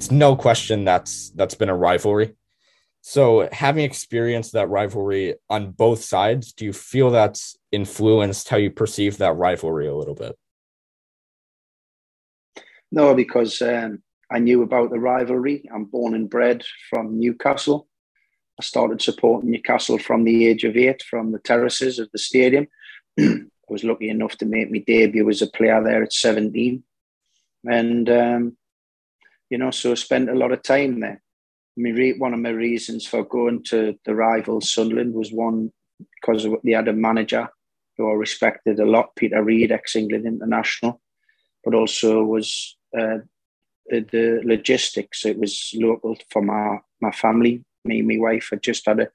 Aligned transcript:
it's 0.00 0.10
no 0.10 0.34
question 0.34 0.86
that's 0.86 1.28
that's 1.32 1.54
been 1.54 1.68
a 1.68 1.76
rivalry. 1.76 2.34
So, 3.02 3.50
having 3.52 3.84
experienced 3.84 4.54
that 4.54 4.70
rivalry 4.70 5.34
on 5.50 5.72
both 5.72 6.02
sides, 6.02 6.54
do 6.54 6.64
you 6.64 6.72
feel 6.72 7.10
that's 7.10 7.58
influenced 7.70 8.48
how 8.48 8.56
you 8.56 8.70
perceive 8.70 9.18
that 9.18 9.36
rivalry 9.36 9.88
a 9.88 9.94
little 9.94 10.14
bit? 10.14 10.38
No, 12.90 13.14
because 13.14 13.60
um, 13.60 14.02
I 14.30 14.38
knew 14.38 14.62
about 14.62 14.88
the 14.88 14.98
rivalry. 14.98 15.68
I'm 15.70 15.84
born 15.84 16.14
and 16.14 16.30
bred 16.30 16.64
from 16.88 17.18
Newcastle. 17.18 17.86
I 18.58 18.62
started 18.62 19.02
supporting 19.02 19.50
Newcastle 19.50 19.98
from 19.98 20.24
the 20.24 20.46
age 20.46 20.64
of 20.64 20.78
eight 20.78 21.02
from 21.02 21.32
the 21.32 21.40
terraces 21.40 21.98
of 21.98 22.08
the 22.12 22.18
stadium. 22.18 22.68
I 23.20 23.42
was 23.68 23.84
lucky 23.84 24.08
enough 24.08 24.38
to 24.38 24.46
make 24.46 24.70
my 24.70 24.78
debut 24.78 25.28
as 25.28 25.42
a 25.42 25.46
player 25.46 25.84
there 25.84 26.02
at 26.02 26.14
17. 26.14 26.82
And, 27.66 28.08
um, 28.08 28.56
you 29.50 29.58
know, 29.58 29.70
so 29.70 29.92
I 29.92 29.94
spent 29.94 30.30
a 30.30 30.34
lot 30.34 30.52
of 30.52 30.62
time 30.62 31.00
there. 31.00 31.20
I 31.76 31.80
mean, 31.80 32.18
one 32.18 32.34
of 32.34 32.40
my 32.40 32.50
reasons 32.50 33.06
for 33.06 33.24
going 33.24 33.62
to 33.64 33.98
the 34.04 34.14
rival 34.14 34.60
Sunderland 34.60 35.14
was 35.14 35.32
one 35.32 35.72
because 36.20 36.46
they 36.64 36.72
had 36.72 36.88
a 36.88 36.92
manager 36.92 37.48
who 37.96 38.10
I 38.10 38.14
respected 38.14 38.80
a 38.80 38.86
lot, 38.86 39.14
Peter 39.16 39.42
Reid, 39.42 39.72
ex-England 39.72 40.26
international, 40.26 41.00
but 41.64 41.74
also 41.74 42.24
was 42.24 42.76
uh, 42.98 43.18
the 43.90 44.40
logistics. 44.44 45.24
It 45.24 45.38
was 45.38 45.72
local 45.74 46.16
for 46.30 46.42
my 46.42 46.78
my 47.00 47.10
family. 47.10 47.64
Me 47.84 48.00
and 48.00 48.08
my 48.08 48.18
wife 48.18 48.48
had 48.50 48.62
just 48.62 48.86
had 48.86 49.00
a, 49.00 49.08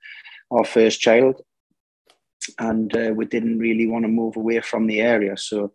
our 0.52 0.66
first 0.66 1.00
child, 1.00 1.41
and 2.59 2.95
uh, 2.95 3.11
we 3.16 3.25
didn't 3.25 3.59
really 3.59 3.88
want 3.88 4.03
to 4.06 4.09
move 4.09 4.36
away 4.38 4.59
from 4.61 4.88
the 4.88 5.02
area. 5.02 5.38
So, 5.38 5.73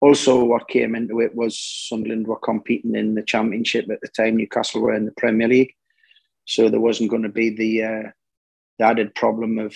also 0.00 0.44
what 0.44 0.68
came 0.68 0.94
into 0.94 1.20
it 1.20 1.34
was 1.34 1.58
Sunderland 1.58 2.26
were 2.26 2.38
competing 2.38 2.94
in 2.94 3.14
the 3.14 3.22
Championship 3.22 3.88
at 3.90 4.00
the 4.00 4.08
time. 4.08 4.36
Newcastle 4.36 4.82
were 4.82 4.94
in 4.94 5.06
the 5.06 5.12
Premier 5.12 5.48
League, 5.48 5.72
so 6.44 6.68
there 6.68 6.80
wasn't 6.80 7.10
going 7.10 7.22
to 7.22 7.28
be 7.28 7.50
the, 7.50 7.82
uh, 7.82 8.10
the 8.78 8.84
added 8.84 9.14
problem 9.14 9.58
of 9.58 9.74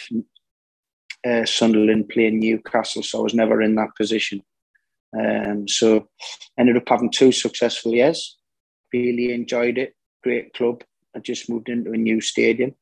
uh, 1.27 1.45
Sunderland 1.45 2.09
playing 2.09 2.39
Newcastle. 2.39 3.03
So 3.03 3.21
I 3.21 3.23
was 3.23 3.35
never 3.35 3.61
in 3.63 3.75
that 3.77 3.97
position. 3.97 4.43
Um, 5.19 5.67
so 5.67 6.09
ended 6.59 6.77
up 6.77 6.89
having 6.89 7.11
two 7.11 7.33
successful 7.33 7.93
years. 7.93 8.39
Really 8.93 9.33
enjoyed 9.33 9.79
it. 9.79 9.95
Great 10.23 10.53
club. 10.55 10.83
I 11.17 11.19
just 11.21 11.49
moved 11.49 11.69
into 11.69 11.93
a 11.93 11.97
new 11.97 12.21
stadium. 12.21 12.75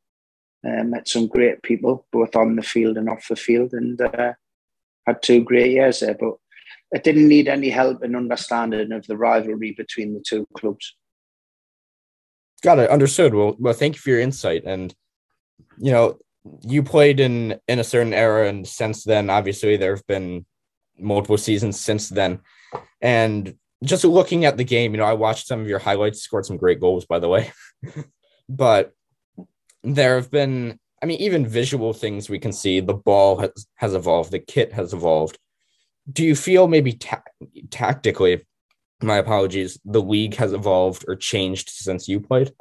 Uh, 0.67 0.83
met 0.85 1.09
some 1.09 1.29
great 1.29 1.63
people, 1.63 2.07
both 2.13 2.35
on 2.35 2.57
the 2.57 2.63
field 2.63 2.97
and 2.97 3.09
off 3.09 3.29
the 3.29 3.37
field, 3.37 3.73
and 3.73 4.01
uh, 4.01 4.33
had 5.07 5.23
two 5.23 5.45
great 5.45 5.71
years 5.71 6.01
there. 6.01 6.17
But 6.19 6.35
I 6.95 6.99
didn't 6.99 7.29
need 7.29 7.49
any 7.49 7.71
help 7.71 8.03
in 8.03 8.17
understanding 8.17 8.93
of 8.93 9.07
the 9.07 9.17
rivalry 9.17 9.73
between 9.73 10.15
the 10.15 10.21
two 10.21 10.47
clubs. 10.57 10.97
Got 12.63 12.79
it. 12.79 12.91
Understood. 12.91 13.35
Well, 13.35 13.57
well, 13.59 13.75
thank 13.75 13.95
you 13.95 14.01
for 14.01 14.11
your 14.11 14.21
insight. 14.21 14.63
And 14.65 14.95
you 15.79 15.93
know, 15.93 16.19
you 16.63 16.83
played 16.83 17.21
in 17.21 17.61
in 17.69 17.79
a 17.79 17.85
certain 17.85 18.15
era, 18.15 18.49
and 18.49 18.67
since 18.67 19.05
then, 19.05 19.31
obviously, 19.31 19.77
there 19.77 19.95
have 19.95 20.07
been 20.07 20.47
multiple 20.99 21.39
seasons 21.39 21.79
since 21.79 22.09
then. 22.09 22.41
And 23.01 23.55
just 23.85 24.05
looking 24.05 24.45
at 24.45 24.57
the 24.57 24.65
game, 24.65 24.93
you 24.93 24.99
know, 24.99 25.05
I 25.05 25.13
watched 25.13 25.47
some 25.47 25.61
of 25.61 25.69
your 25.69 25.79
highlights. 25.79 26.23
Scored 26.23 26.47
some 26.47 26.57
great 26.57 26.81
goals, 26.81 27.07
by 27.07 27.19
the 27.19 27.29
way. 27.29 27.53
but 28.49 28.93
there 29.85 30.17
have 30.17 30.31
been, 30.31 30.79
I 31.03 31.07
mean, 31.07 31.21
even 31.21 31.47
visual 31.47 31.93
things 31.93 32.29
we 32.29 32.41
can 32.41 32.53
see. 32.53 32.81
The 32.81 32.95
ball 32.95 33.39
has 33.39 33.67
has 33.77 33.95
evolved. 33.95 34.33
The 34.33 34.41
kit 34.41 34.73
has 34.73 34.93
evolved. 34.93 35.39
Do 36.11 36.25
you 36.25 36.35
feel 36.35 36.69
maybe 36.69 36.93
ta- 36.93 37.23
tactically 37.71 38.47
my 39.03 39.17
apologies, 39.17 39.79
the 39.85 40.03
league 40.03 40.35
has 40.37 40.53
evolved 40.53 41.05
or 41.07 41.15
changed 41.15 41.71
since 41.71 42.09
you 42.09 42.21
played? 42.21 42.53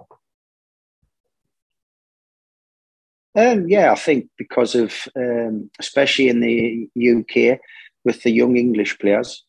Um, 3.36 3.68
yeah, 3.68 3.92
I 3.92 3.96
think 3.96 4.30
because 4.38 4.76
of, 4.76 4.94
um, 5.16 5.70
especially 5.80 6.30
in 6.30 6.40
the 6.40 6.90
UK, 6.98 7.60
with 8.04 8.24
the 8.24 8.32
young 8.32 8.58
English 8.58 8.98
players, 9.00 9.44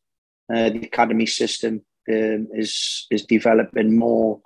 uh, 0.53 0.71
the 0.71 0.83
academy 0.83 1.27
system 1.27 1.83
um, 2.11 2.49
is 2.53 3.07
is 3.11 3.25
developing 3.25 3.97
more 3.97 4.41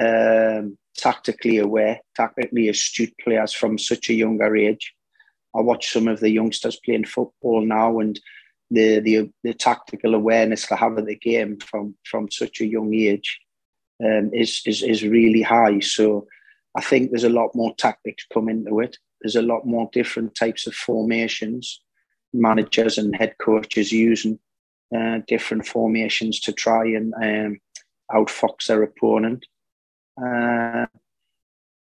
um, 0.00 0.78
tactically 0.96 1.58
aware, 1.58 2.00
tactically 2.16 2.68
astute 2.68 3.14
players 3.22 3.52
from 3.52 3.78
such 3.78 4.08
a 4.08 4.14
younger 4.14 4.56
age. 4.56 4.94
I 5.56 5.60
watch 5.60 5.90
some 5.90 6.08
of 6.08 6.20
the 6.20 6.30
youngsters 6.30 6.80
playing 6.84 7.06
football 7.06 7.60
now, 7.60 8.00
and 8.00 8.18
the 8.70 9.00
the, 9.00 9.30
the 9.44 9.54
tactical 9.54 10.14
awareness 10.14 10.66
they 10.66 10.76
have 10.76 10.98
of 10.98 11.06
the 11.06 11.16
game 11.16 11.58
from 11.58 11.94
from 12.04 12.30
such 12.30 12.60
a 12.60 12.66
young 12.66 12.92
age 12.94 13.40
um, 14.04 14.30
is, 14.32 14.62
is 14.66 14.82
is 14.82 15.02
really 15.02 15.42
high. 15.42 15.80
So 15.80 16.26
I 16.76 16.80
think 16.80 17.10
there's 17.10 17.24
a 17.24 17.28
lot 17.30 17.54
more 17.54 17.74
tactics 17.76 18.26
come 18.32 18.48
into 18.48 18.80
it. 18.80 18.96
There's 19.20 19.36
a 19.36 19.42
lot 19.42 19.66
more 19.66 19.88
different 19.92 20.34
types 20.34 20.66
of 20.66 20.74
formations, 20.74 21.82
managers 22.32 22.98
and 22.98 23.16
head 23.16 23.34
coaches 23.40 23.90
using 23.90 24.38
uh, 24.96 25.20
different 25.26 25.66
formations 25.66 26.40
to 26.40 26.52
try 26.52 26.84
and 26.84 27.12
um, 27.14 27.60
outfox 28.12 28.66
their 28.66 28.82
opponent. 28.82 29.44
Uh, 30.24 30.86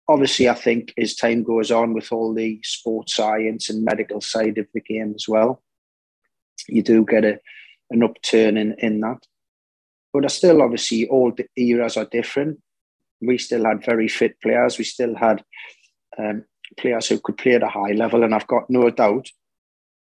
obviously, 0.09 0.49
I 0.49 0.55
think 0.55 0.93
as 0.97 1.15
time 1.15 1.43
goes 1.43 1.71
on 1.71 1.93
with 1.93 2.13
all 2.13 2.33
the 2.33 2.61
sports 2.63 3.15
science 3.15 3.71
and 3.71 3.85
medical 3.85 4.21
side 4.21 4.59
of 4.59 4.67
the 4.75 4.81
game 4.81 5.13
as 5.17 5.27
well, 5.29 5.63
you 6.69 6.83
do 6.83 7.05
get 7.05 7.25
a, 7.25 7.39
an 7.91 8.03
upturn 8.03 8.57
in, 8.57 8.75
in 8.79 9.01
that. 9.01 9.27
But 10.13 10.25
I 10.25 10.29
still, 10.29 10.63
obviously, 10.63 11.09
all 11.09 11.33
the 11.33 11.47
eras 11.57 11.97
are 11.97 12.05
different. 12.07 12.61
We 13.21 13.39
still 13.39 13.65
had 13.65 13.85
very 13.85 14.09
fit 14.09 14.41
players. 14.41 14.79
We 14.79 14.85
still 14.85 15.15
had 15.17 15.45
um, 16.19 16.45
players 16.77 17.09
who 17.09 17.19
could 17.19 17.37
play 17.37 17.55
at 17.55 17.63
a 17.63 17.69
high 17.69 17.93
level. 17.93 18.23
And 18.23 18.35
I've 18.35 18.47
got 18.47 18.71
no 18.71 18.91
doubt 18.91 19.29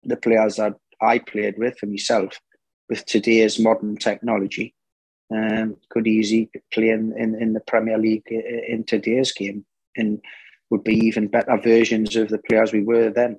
the 0.04 0.16
players 0.16 0.56
that 0.56 0.74
I 1.00 1.18
played 1.18 1.56
with 1.58 1.76
and 1.82 1.92
myself, 1.92 2.40
with 2.88 3.06
today's 3.06 3.58
modern 3.58 3.96
technology, 3.96 4.74
um, 5.34 5.76
could 5.90 6.06
easily 6.06 6.50
play 6.72 6.90
in, 6.90 7.14
in, 7.16 7.34
in 7.40 7.52
the 7.52 7.60
Premier 7.60 7.98
League 7.98 8.26
in 8.28 8.84
today's 8.84 9.32
game 9.32 9.64
and 9.96 10.20
would 10.70 10.84
be 10.84 10.94
even 10.94 11.28
better 11.28 11.58
versions 11.62 12.16
of 12.16 12.28
the 12.28 12.38
players 12.38 12.72
we 12.72 12.82
were 12.82 13.10
then. 13.10 13.38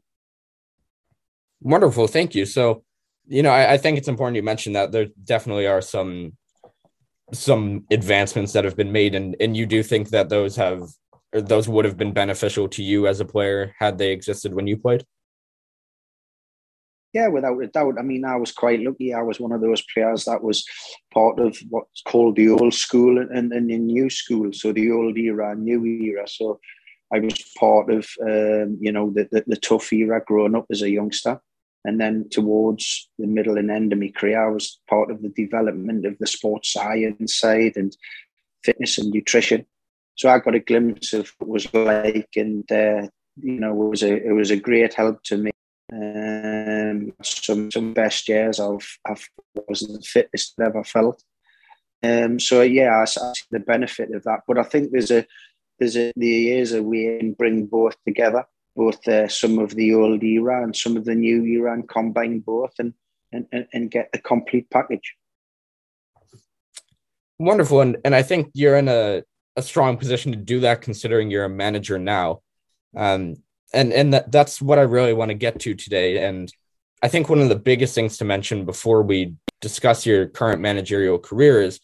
Wonderful. 1.61 2.07
Thank 2.07 2.35
you. 2.35 2.45
So, 2.45 2.83
you 3.27 3.43
know, 3.43 3.51
I, 3.51 3.73
I, 3.73 3.77
think 3.77 3.97
it's 3.97 4.07
important 4.07 4.35
you 4.35 4.43
mention 4.43 4.73
that 4.73 4.91
there 4.91 5.07
definitely 5.23 5.67
are 5.67 5.81
some 5.81 6.33
some 7.33 7.85
advancements 7.91 8.53
that 8.53 8.63
have 8.63 8.77
been 8.77 8.91
made, 8.91 9.15
and 9.15 9.35
and 9.39 9.55
you 9.55 9.65
do 9.65 9.83
think 9.83 10.09
that 10.09 10.29
those 10.29 10.55
have 10.55 10.83
or 11.33 11.41
those 11.41 11.67
would 11.67 11.85
have 11.85 11.97
been 11.97 12.13
beneficial 12.13 12.67
to 12.69 12.83
you 12.83 13.07
as 13.07 13.19
a 13.19 13.25
player 13.25 13.75
had 13.79 13.97
they 13.97 14.11
existed 14.11 14.53
when 14.53 14.67
you 14.67 14.77
played. 14.77 15.03
Yeah, 17.13 17.27
without 17.27 17.61
a 17.61 17.67
doubt. 17.67 17.95
I 17.97 18.03
mean, 18.03 18.25
I 18.25 18.35
was 18.35 18.51
quite 18.51 18.81
lucky. 18.81 19.13
I 19.13 19.21
was 19.21 19.39
one 19.39 19.51
of 19.51 19.61
those 19.61 19.81
players 19.93 20.25
that 20.25 20.43
was 20.43 20.65
part 21.13 21.39
of 21.39 21.57
what's 21.69 22.01
called 22.01 22.35
the 22.35 22.49
old 22.49 22.73
school 22.73 23.17
and, 23.17 23.51
and 23.51 23.69
the 23.69 23.77
new 23.77 24.09
school. 24.09 24.51
So 24.53 24.71
the 24.71 24.91
old 24.91 25.17
era, 25.17 25.55
new 25.55 25.83
era. 25.85 26.27
So 26.27 26.59
I 27.11 27.19
was 27.19 27.33
part 27.57 27.89
of, 27.89 28.07
um, 28.21 28.77
you 28.79 28.91
know, 28.91 29.09
the, 29.09 29.27
the, 29.31 29.43
the 29.47 29.55
tough 29.55 29.91
era 29.93 30.21
growing 30.25 30.55
up 30.55 30.65
as 30.69 30.81
a 30.81 30.89
youngster. 30.89 31.41
And 31.87 32.01
then 32.01 32.27
towards 32.29 33.09
the 33.17 33.27
middle 33.27 33.57
and 33.57 33.71
end 33.71 33.93
of 33.93 33.99
my 33.99 34.11
career, 34.13 34.45
I 34.45 34.51
was 34.51 34.77
part 34.89 35.09
of 35.09 35.21
the 35.21 35.29
development 35.29 36.05
of 36.05 36.17
the 36.19 36.27
sports 36.27 36.73
science 36.73 37.33
side 37.33 37.77
and 37.77 37.95
fitness 38.61 38.97
and 38.97 39.09
nutrition. 39.09 39.65
So 40.15 40.29
I 40.29 40.39
got 40.39 40.55
a 40.55 40.59
glimpse 40.59 41.13
of 41.13 41.31
what 41.37 41.47
it 41.47 41.51
was 41.51 41.73
like, 41.73 42.29
and 42.35 42.69
uh, 42.69 43.07
you 43.41 43.59
know, 43.61 43.71
it 43.71 43.89
was 43.89 44.03
a 44.03 44.27
it 44.27 44.33
was 44.33 44.51
a 44.51 44.57
great 44.57 44.95
help 44.95 45.23
to 45.23 45.37
me. 45.37 45.51
Um, 45.93 47.13
some 47.23 47.71
some 47.71 47.93
best 47.93 48.27
years 48.27 48.59
I've 48.59 48.99
I've 49.05 49.25
was 49.69 49.79
the 49.79 50.01
fittest 50.01 50.55
I've 50.59 50.67
ever 50.67 50.83
felt. 50.83 51.23
Um, 52.03 52.37
so 52.37 52.63
yeah, 52.63 52.97
I, 52.97 53.03
I 53.03 53.05
see 53.05 53.45
the 53.49 53.61
benefit 53.61 54.13
of 54.13 54.23
that. 54.23 54.41
But 54.45 54.57
I 54.57 54.63
think 54.63 54.91
there's 54.91 55.11
a 55.11 55.25
there's 55.79 55.95
a 55.95 56.11
there 56.17 56.59
is 56.59 56.73
a 56.73 56.83
way 56.83 57.17
and 57.17 57.37
bring 57.37 57.65
both 57.65 57.95
together 58.05 58.45
both 58.77 59.05
uh, 59.07 59.27
some 59.27 59.57
of 59.59 59.71
the 59.71 59.93
old 59.93 60.23
era 60.23 60.63
and 60.63 60.75
some 60.75 60.95
of 60.95 61.03
the 61.03 61.15
new 61.15 61.43
era 61.43 61.73
and 61.73 61.89
combine 61.89 62.39
both 62.39 62.73
and, 62.79 62.93
and, 63.33 63.67
and 63.73 63.91
get 63.91 64.09
the 64.13 64.19
complete 64.19 64.69
package. 64.69 65.15
Wonderful. 67.39 67.81
And, 67.81 67.97
and 68.05 68.15
I 68.15 68.21
think 68.21 68.51
you're 68.53 68.77
in 68.77 68.87
a, 68.87 69.23
a 69.55 69.61
strong 69.61 69.97
position 69.97 70.31
to 70.31 70.37
do 70.37 70.61
that 70.61 70.81
considering 70.81 71.29
you're 71.29 71.45
a 71.45 71.49
manager 71.49 71.97
now. 71.99 72.41
Um, 72.95 73.37
and 73.73 73.91
and 73.91 74.13
that, 74.13 74.31
that's 74.31 74.61
what 74.61 74.79
I 74.79 74.83
really 74.83 75.13
want 75.13 75.29
to 75.29 75.35
get 75.35 75.59
to 75.61 75.75
today. 75.75 76.23
And 76.25 76.51
I 77.03 77.09
think 77.09 77.27
one 77.27 77.41
of 77.41 77.49
the 77.49 77.55
biggest 77.55 77.93
things 77.93 78.17
to 78.17 78.25
mention 78.25 78.65
before 78.65 79.03
we 79.03 79.33
discuss 79.59 80.05
your 80.05 80.27
current 80.27 80.61
managerial 80.61 81.19
career 81.19 81.61
is 81.61 81.79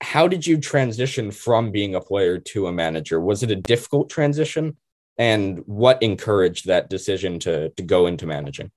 how 0.00 0.28
did 0.28 0.46
you 0.46 0.58
transition 0.58 1.30
from 1.30 1.70
being 1.70 1.94
a 1.94 2.00
player 2.00 2.38
to 2.38 2.66
a 2.66 2.72
manager? 2.72 3.20
Was 3.20 3.42
it 3.42 3.50
a 3.50 3.56
difficult 3.56 4.10
transition? 4.10 4.76
And 5.18 5.62
what 5.66 6.02
encouraged 6.02 6.66
that 6.66 6.90
decision 6.90 7.38
to 7.38 7.70
to 7.70 7.82
go 7.82 8.06
into 8.06 8.26
managing 8.26 8.70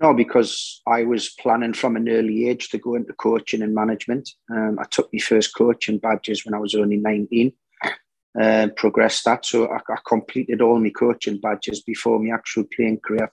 No, 0.00 0.14
because 0.14 0.82
I 0.86 1.04
was 1.04 1.28
planning 1.28 1.74
from 1.74 1.96
an 1.96 2.08
early 2.08 2.48
age 2.48 2.70
to 2.70 2.78
go 2.78 2.96
into 2.96 3.12
coaching 3.12 3.62
and 3.62 3.74
management. 3.74 4.30
Um, 4.50 4.78
I 4.80 4.84
took 4.90 5.08
my 5.12 5.20
first 5.20 5.54
coaching 5.54 5.98
badges 5.98 6.44
when 6.44 6.54
I 6.54 6.58
was 6.58 6.74
only 6.74 6.96
19 6.96 7.52
uh, 8.40 8.68
progressed 8.76 9.24
that. 9.24 9.44
So 9.44 9.66
I, 9.66 9.76
I, 9.76 9.96
completed 10.06 10.60
all 10.60 10.78
my 10.78 10.90
coaching 10.90 11.38
badges 11.38 11.82
before 11.82 12.18
my 12.18 12.34
actual 12.34 12.64
playing 12.74 13.00
career 13.00 13.30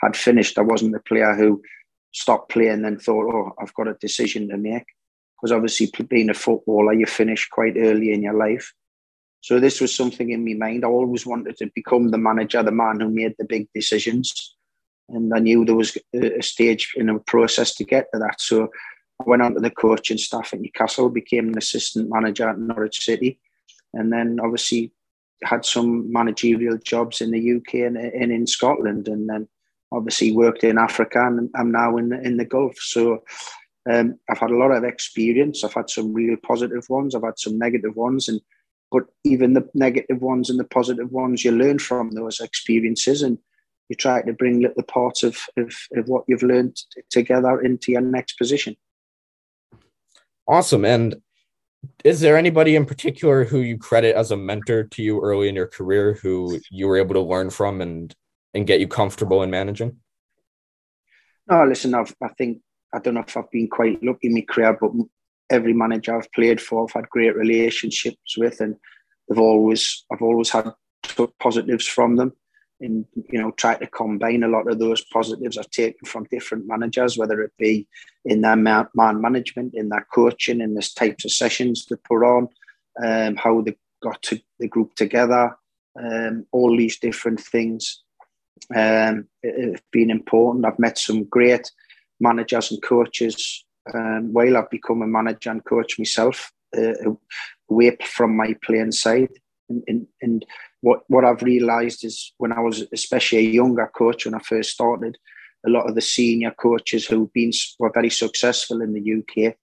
had 0.00 0.16
finished. 0.16 0.58
I 0.58 0.62
wasn't 0.62 0.96
a 0.96 1.00
player 1.00 1.34
who 1.34 1.62
stopped 2.12 2.50
playing 2.50 2.84
and 2.84 3.00
thought, 3.00 3.32
oh, 3.32 3.52
I've 3.60 3.74
got 3.74 3.88
a 3.88 3.94
decision 3.94 4.48
to 4.48 4.56
make. 4.56 4.86
Because 5.36 5.52
obviously, 5.52 5.90
being 6.08 6.30
a 6.30 6.34
footballer, 6.34 6.94
you 6.94 7.06
finish 7.06 7.48
quite 7.48 7.76
early 7.76 8.12
in 8.12 8.22
your 8.22 8.34
life. 8.34 8.72
So 9.46 9.60
this 9.60 9.80
was 9.80 9.94
something 9.94 10.30
in 10.30 10.44
my 10.44 10.54
mind. 10.54 10.84
I 10.84 10.88
always 10.88 11.24
wanted 11.24 11.56
to 11.58 11.70
become 11.72 12.10
the 12.10 12.18
manager, 12.18 12.64
the 12.64 12.72
man 12.72 12.98
who 12.98 13.08
made 13.08 13.36
the 13.38 13.44
big 13.44 13.68
decisions. 13.72 14.56
And 15.08 15.32
I 15.32 15.38
knew 15.38 15.64
there 15.64 15.76
was 15.76 15.96
a 16.12 16.42
stage 16.42 16.92
in 16.96 17.08
a 17.08 17.20
process 17.20 17.72
to 17.76 17.84
get 17.84 18.08
to 18.12 18.18
that. 18.18 18.40
So 18.40 18.64
I 19.20 19.24
went 19.24 19.42
on 19.42 19.54
to 19.54 19.60
the 19.60 19.70
coaching 19.70 20.18
staff 20.18 20.52
at 20.52 20.60
Newcastle, 20.60 21.10
became 21.10 21.46
an 21.50 21.58
assistant 21.58 22.10
manager 22.10 22.48
at 22.48 22.58
Norwich 22.58 23.04
City 23.04 23.38
and 23.94 24.12
then 24.12 24.40
obviously 24.42 24.90
had 25.44 25.64
some 25.64 26.10
managerial 26.10 26.76
jobs 26.78 27.20
in 27.20 27.30
the 27.30 27.56
UK 27.56 27.74
and, 27.86 27.96
and 27.96 28.32
in 28.32 28.48
Scotland, 28.48 29.06
and 29.06 29.28
then 29.28 29.46
obviously 29.92 30.32
worked 30.32 30.64
in 30.64 30.76
Africa, 30.76 31.24
and 31.24 31.50
I'm 31.54 31.70
now 31.70 31.98
in 31.98 32.08
the, 32.08 32.20
in 32.20 32.36
the 32.36 32.44
Gulf. 32.44 32.74
So 32.80 33.22
um, 33.88 34.18
I've 34.28 34.38
had 34.38 34.50
a 34.50 34.56
lot 34.56 34.72
of 34.72 34.82
experience. 34.82 35.62
I've 35.62 35.74
had 35.74 35.88
some 35.88 36.12
real 36.12 36.36
positive 36.42 36.84
ones. 36.88 37.14
I've 37.14 37.22
had 37.22 37.38
some 37.38 37.58
negative 37.58 37.94
ones, 37.94 38.28
and 38.28 38.40
but 38.96 39.04
even 39.24 39.52
the 39.52 39.68
negative 39.74 40.22
ones 40.22 40.48
and 40.48 40.58
the 40.58 40.64
positive 40.64 41.12
ones, 41.12 41.44
you 41.44 41.52
learn 41.52 41.78
from 41.78 42.12
those 42.12 42.40
experiences, 42.40 43.20
and 43.20 43.36
you 43.90 43.94
try 43.94 44.22
to 44.22 44.32
bring 44.32 44.62
little 44.62 44.82
parts 44.84 45.22
of, 45.22 45.36
of, 45.58 45.74
of 45.94 46.08
what 46.08 46.24
you've 46.28 46.42
learned 46.42 46.74
together 47.10 47.60
into 47.60 47.92
your 47.92 48.00
next 48.00 48.38
position. 48.38 48.74
Awesome. 50.48 50.86
And 50.86 51.16
is 52.04 52.20
there 52.20 52.38
anybody 52.38 52.74
in 52.74 52.86
particular 52.86 53.44
who 53.44 53.60
you 53.60 53.76
credit 53.76 54.16
as 54.16 54.30
a 54.30 54.36
mentor 54.36 54.84
to 54.84 55.02
you 55.02 55.20
early 55.20 55.50
in 55.50 55.54
your 55.54 55.66
career 55.66 56.14
who 56.14 56.58
you 56.70 56.86
were 56.86 56.96
able 56.96 57.12
to 57.16 57.20
learn 57.20 57.50
from 57.50 57.82
and 57.82 58.14
and 58.54 58.66
get 58.66 58.80
you 58.80 58.88
comfortable 58.88 59.42
in 59.42 59.50
managing? 59.50 59.98
No, 61.50 61.66
listen, 61.66 61.94
I've, 61.94 62.16
I 62.22 62.28
think 62.28 62.62
I 62.94 62.98
don't 63.00 63.12
know 63.12 63.24
if 63.28 63.36
I've 63.36 63.50
been 63.50 63.68
quite 63.68 64.02
lucky 64.02 64.28
in 64.28 64.34
my 64.34 64.40
career, 64.48 64.74
but 64.80 64.92
every 65.50 65.72
manager 65.72 66.16
I've 66.16 66.32
played 66.32 66.60
for, 66.60 66.84
I've 66.84 66.94
had 66.94 67.10
great 67.10 67.36
relationships 67.36 68.36
with, 68.36 68.60
and 68.60 68.76
they've 69.28 69.38
always 69.38 70.04
I've 70.12 70.22
always 70.22 70.50
had 70.50 70.72
positives 71.38 71.86
from 71.86 72.16
them 72.16 72.32
and 72.80 73.06
you 73.30 73.40
know 73.40 73.50
try 73.52 73.74
to 73.74 73.86
combine 73.86 74.42
a 74.42 74.48
lot 74.48 74.70
of 74.70 74.78
those 74.78 75.02
positives 75.04 75.56
I've 75.56 75.70
taken 75.70 76.06
from 76.06 76.26
different 76.30 76.66
managers, 76.66 77.16
whether 77.16 77.40
it 77.42 77.52
be 77.58 77.86
in 78.24 78.42
their 78.42 78.56
man 78.56 78.88
management, 78.94 79.74
in 79.74 79.88
their 79.88 80.06
coaching, 80.12 80.60
in 80.60 80.74
the 80.74 80.88
types 80.94 81.24
of 81.24 81.32
sessions 81.32 81.86
they 81.86 81.96
put 81.96 82.22
on, 82.22 82.48
um, 83.02 83.36
how 83.36 83.60
they 83.62 83.76
got 84.02 84.20
to 84.22 84.40
the 84.58 84.68
group 84.68 84.94
together, 84.94 85.56
um, 85.98 86.46
all 86.52 86.76
these 86.76 86.98
different 86.98 87.40
things 87.40 88.02
um, 88.74 89.26
have 89.44 89.82
been 89.92 90.10
important. 90.10 90.66
I've 90.66 90.78
met 90.78 90.98
some 90.98 91.24
great 91.24 91.70
managers 92.20 92.70
and 92.70 92.82
coaches 92.82 93.64
um, 93.94 94.32
while 94.32 94.56
I've 94.56 94.70
become 94.70 95.02
a 95.02 95.06
manager 95.06 95.50
and 95.50 95.64
coach 95.64 95.98
myself, 95.98 96.52
uh, 96.76 96.92
away 97.70 97.96
from 98.04 98.36
my 98.36 98.54
playing 98.62 98.92
side. 98.92 99.30
And, 99.68 99.82
and, 99.88 100.06
and 100.22 100.46
what 100.80 101.00
what 101.08 101.24
I've 101.24 101.42
realised 101.42 102.04
is 102.04 102.32
when 102.38 102.52
I 102.52 102.60
was 102.60 102.84
especially 102.92 103.38
a 103.38 103.50
younger 103.50 103.90
coach 103.96 104.24
when 104.24 104.34
I 104.34 104.38
first 104.38 104.70
started, 104.70 105.18
a 105.66 105.70
lot 105.70 105.88
of 105.88 105.94
the 105.96 106.00
senior 106.00 106.52
coaches 106.52 107.06
who've 107.06 107.32
been 107.32 107.50
were 107.78 107.90
very 107.92 108.10
successful 108.10 108.80
in 108.80 108.92
the 108.92 109.14
UK 109.18 109.56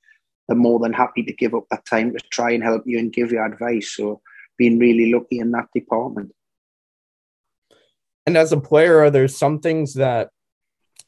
are 0.50 0.56
more 0.56 0.80
than 0.80 0.92
happy 0.92 1.24
to 1.24 1.34
give 1.34 1.54
up 1.54 1.66
that 1.72 1.86
time 1.86 2.12
to 2.12 2.20
try 2.30 2.52
and 2.52 2.64
help 2.64 2.84
you 2.86 3.00
and 3.00 3.14
give 3.14 3.31
you 3.31 3.42
advice. 3.42 3.96
So 3.96 4.22
being 4.58 4.78
really 4.78 5.12
lucky 5.12 5.40
in 5.40 5.52
that 5.52 5.68
department. 5.74 6.34
And 8.25 8.38
as 8.38 8.52
a 8.52 8.60
player, 8.60 9.00
are 9.00 9.10
there 9.10 9.28
some 9.28 9.60
things 9.60 9.94
that 9.96 10.30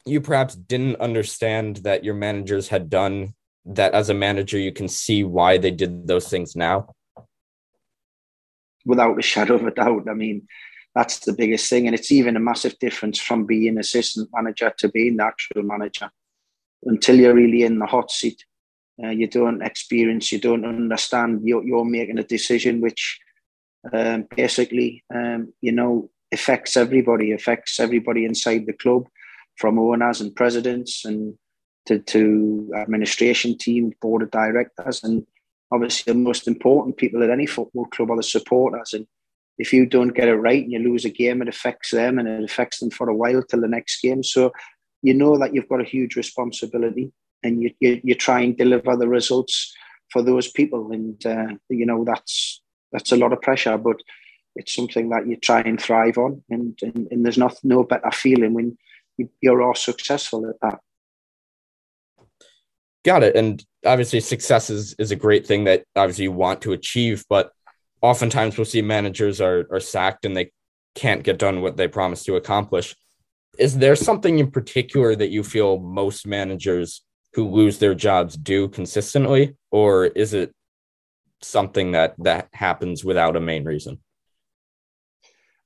you 0.06 0.20
perhaps 0.20 0.54
didn't 0.54 0.96
understand 0.96 1.78
that 1.78 2.04
your 2.04 2.14
managers 2.14 2.68
had 2.68 2.88
done 2.88 3.34
that 3.64 3.94
as 3.94 4.08
a 4.08 4.14
manager 4.14 4.58
you 4.58 4.72
can 4.72 4.88
see 4.88 5.24
why 5.24 5.58
they 5.58 5.72
did 5.72 6.06
those 6.06 6.28
things 6.28 6.54
now? 6.54 6.88
without 8.86 9.18
a 9.18 9.22
shadow 9.22 9.56
of 9.56 9.66
a 9.66 9.70
doubt. 9.70 10.08
I 10.08 10.14
mean, 10.14 10.46
that's 10.94 11.18
the 11.18 11.34
biggest 11.34 11.68
thing. 11.68 11.86
And 11.86 11.94
it's 11.94 12.12
even 12.12 12.36
a 12.36 12.40
massive 12.40 12.78
difference 12.78 13.20
from 13.20 13.44
being 13.44 13.76
assistant 13.76 14.30
manager 14.32 14.72
to 14.78 14.88
being 14.88 15.16
the 15.16 15.24
actual 15.24 15.62
manager. 15.62 16.10
Until 16.84 17.16
you're 17.16 17.34
really 17.34 17.64
in 17.64 17.78
the 17.78 17.86
hot 17.86 18.10
seat, 18.10 18.42
uh, 19.02 19.08
you 19.08 19.26
don't 19.26 19.60
experience, 19.60 20.32
you 20.32 20.38
don't 20.38 20.64
understand, 20.64 21.40
you're, 21.44 21.64
you're 21.64 21.84
making 21.84 22.18
a 22.18 22.24
decision 22.24 22.80
which 22.80 23.18
um, 23.92 24.26
basically, 24.34 25.04
um, 25.14 25.52
you 25.60 25.72
know, 25.72 26.08
affects 26.32 26.76
everybody, 26.76 27.32
affects 27.32 27.78
everybody 27.78 28.24
inside 28.24 28.66
the 28.66 28.72
club, 28.72 29.06
from 29.56 29.78
owners 29.78 30.20
and 30.20 30.34
presidents 30.34 31.04
and 31.04 31.34
to, 31.86 31.98
to 32.00 32.72
administration 32.76 33.56
team, 33.56 33.92
board 34.00 34.22
of 34.22 34.30
directors. 34.30 35.02
And 35.02 35.26
obviously 35.72 36.12
the 36.12 36.18
most 36.18 36.46
important 36.46 36.96
people 36.96 37.22
at 37.22 37.30
any 37.30 37.46
football 37.46 37.86
club 37.86 38.10
are 38.10 38.16
the 38.16 38.22
supporters. 38.22 38.92
And 38.92 39.06
if 39.58 39.72
you 39.72 39.86
don't 39.86 40.14
get 40.14 40.28
it 40.28 40.34
right 40.34 40.62
and 40.62 40.72
you 40.72 40.78
lose 40.78 41.04
a 41.04 41.10
game, 41.10 41.40
it 41.42 41.48
affects 41.48 41.90
them 41.90 42.18
and 42.18 42.28
it 42.28 42.44
affects 42.44 42.78
them 42.80 42.90
for 42.90 43.08
a 43.08 43.14
while 43.14 43.42
till 43.42 43.60
the 43.60 43.68
next 43.68 44.00
game. 44.00 44.22
So 44.22 44.52
you 45.02 45.14
know 45.14 45.38
that 45.38 45.54
you've 45.54 45.68
got 45.68 45.80
a 45.80 45.84
huge 45.84 46.16
responsibility 46.16 47.12
and 47.42 47.62
you, 47.62 47.70
you, 47.80 48.00
you 48.02 48.14
try 48.14 48.40
and 48.40 48.56
deliver 48.56 48.96
the 48.96 49.08
results 49.08 49.72
for 50.10 50.22
those 50.22 50.48
people. 50.50 50.92
And, 50.92 51.24
uh, 51.24 51.54
you 51.68 51.86
know, 51.86 52.04
that's, 52.04 52.60
that's 52.92 53.12
a 53.12 53.16
lot 53.16 53.32
of 53.32 53.40
pressure, 53.40 53.78
but 53.78 53.96
it's 54.56 54.74
something 54.74 55.10
that 55.10 55.26
you 55.26 55.36
try 55.36 55.60
and 55.60 55.80
thrive 55.80 56.18
on. 56.18 56.42
And, 56.50 56.78
and, 56.82 57.08
and 57.10 57.24
there's 57.24 57.38
not, 57.38 57.56
no 57.62 57.84
better 57.84 58.10
feeling 58.10 58.54
when 58.54 58.76
you're 59.40 59.62
all 59.62 59.74
successful 59.74 60.48
at 60.48 60.56
that. 60.62 60.78
Got 63.04 63.22
it. 63.22 63.36
And 63.36 63.64
obviously, 63.84 64.20
success 64.20 64.68
is, 64.68 64.94
is 64.98 65.12
a 65.12 65.16
great 65.16 65.46
thing 65.46 65.64
that 65.64 65.84
obviously 65.94 66.24
you 66.24 66.32
want 66.32 66.62
to 66.62 66.72
achieve, 66.72 67.24
but 67.28 67.52
oftentimes 68.02 68.58
we'll 68.58 68.64
see 68.64 68.82
managers 68.82 69.40
are, 69.40 69.66
are 69.70 69.80
sacked 69.80 70.24
and 70.24 70.36
they 70.36 70.50
can't 70.94 71.22
get 71.22 71.38
done 71.38 71.60
what 71.60 71.76
they 71.76 71.86
promised 71.86 72.26
to 72.26 72.36
accomplish. 72.36 72.96
Is 73.58 73.78
there 73.78 73.96
something 73.96 74.38
in 74.38 74.50
particular 74.50 75.14
that 75.14 75.30
you 75.30 75.42
feel 75.42 75.78
most 75.78 76.26
managers 76.26 77.02
who 77.34 77.48
lose 77.48 77.78
their 77.78 77.94
jobs 77.94 78.36
do 78.36 78.68
consistently, 78.68 79.56
or 79.70 80.06
is 80.06 80.34
it 80.34 80.52
something 81.42 81.92
that 81.92 82.14
that 82.18 82.48
happens 82.52 83.04
without 83.04 83.36
a 83.36 83.40
main 83.40 83.64
reason? 83.64 83.98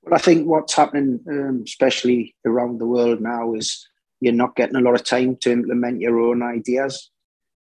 Well, 0.03 0.15
I 0.15 0.17
think 0.17 0.47
what's 0.47 0.73
happening, 0.73 1.19
um, 1.29 1.63
especially 1.65 2.35
around 2.45 2.79
the 2.79 2.87
world 2.87 3.21
now, 3.21 3.53
is 3.53 3.87
you're 4.19 4.33
not 4.33 4.55
getting 4.55 4.75
a 4.75 4.81
lot 4.81 4.95
of 4.95 5.03
time 5.03 5.35
to 5.37 5.51
implement 5.51 6.01
your 6.01 6.19
own 6.19 6.41
ideas. 6.41 7.09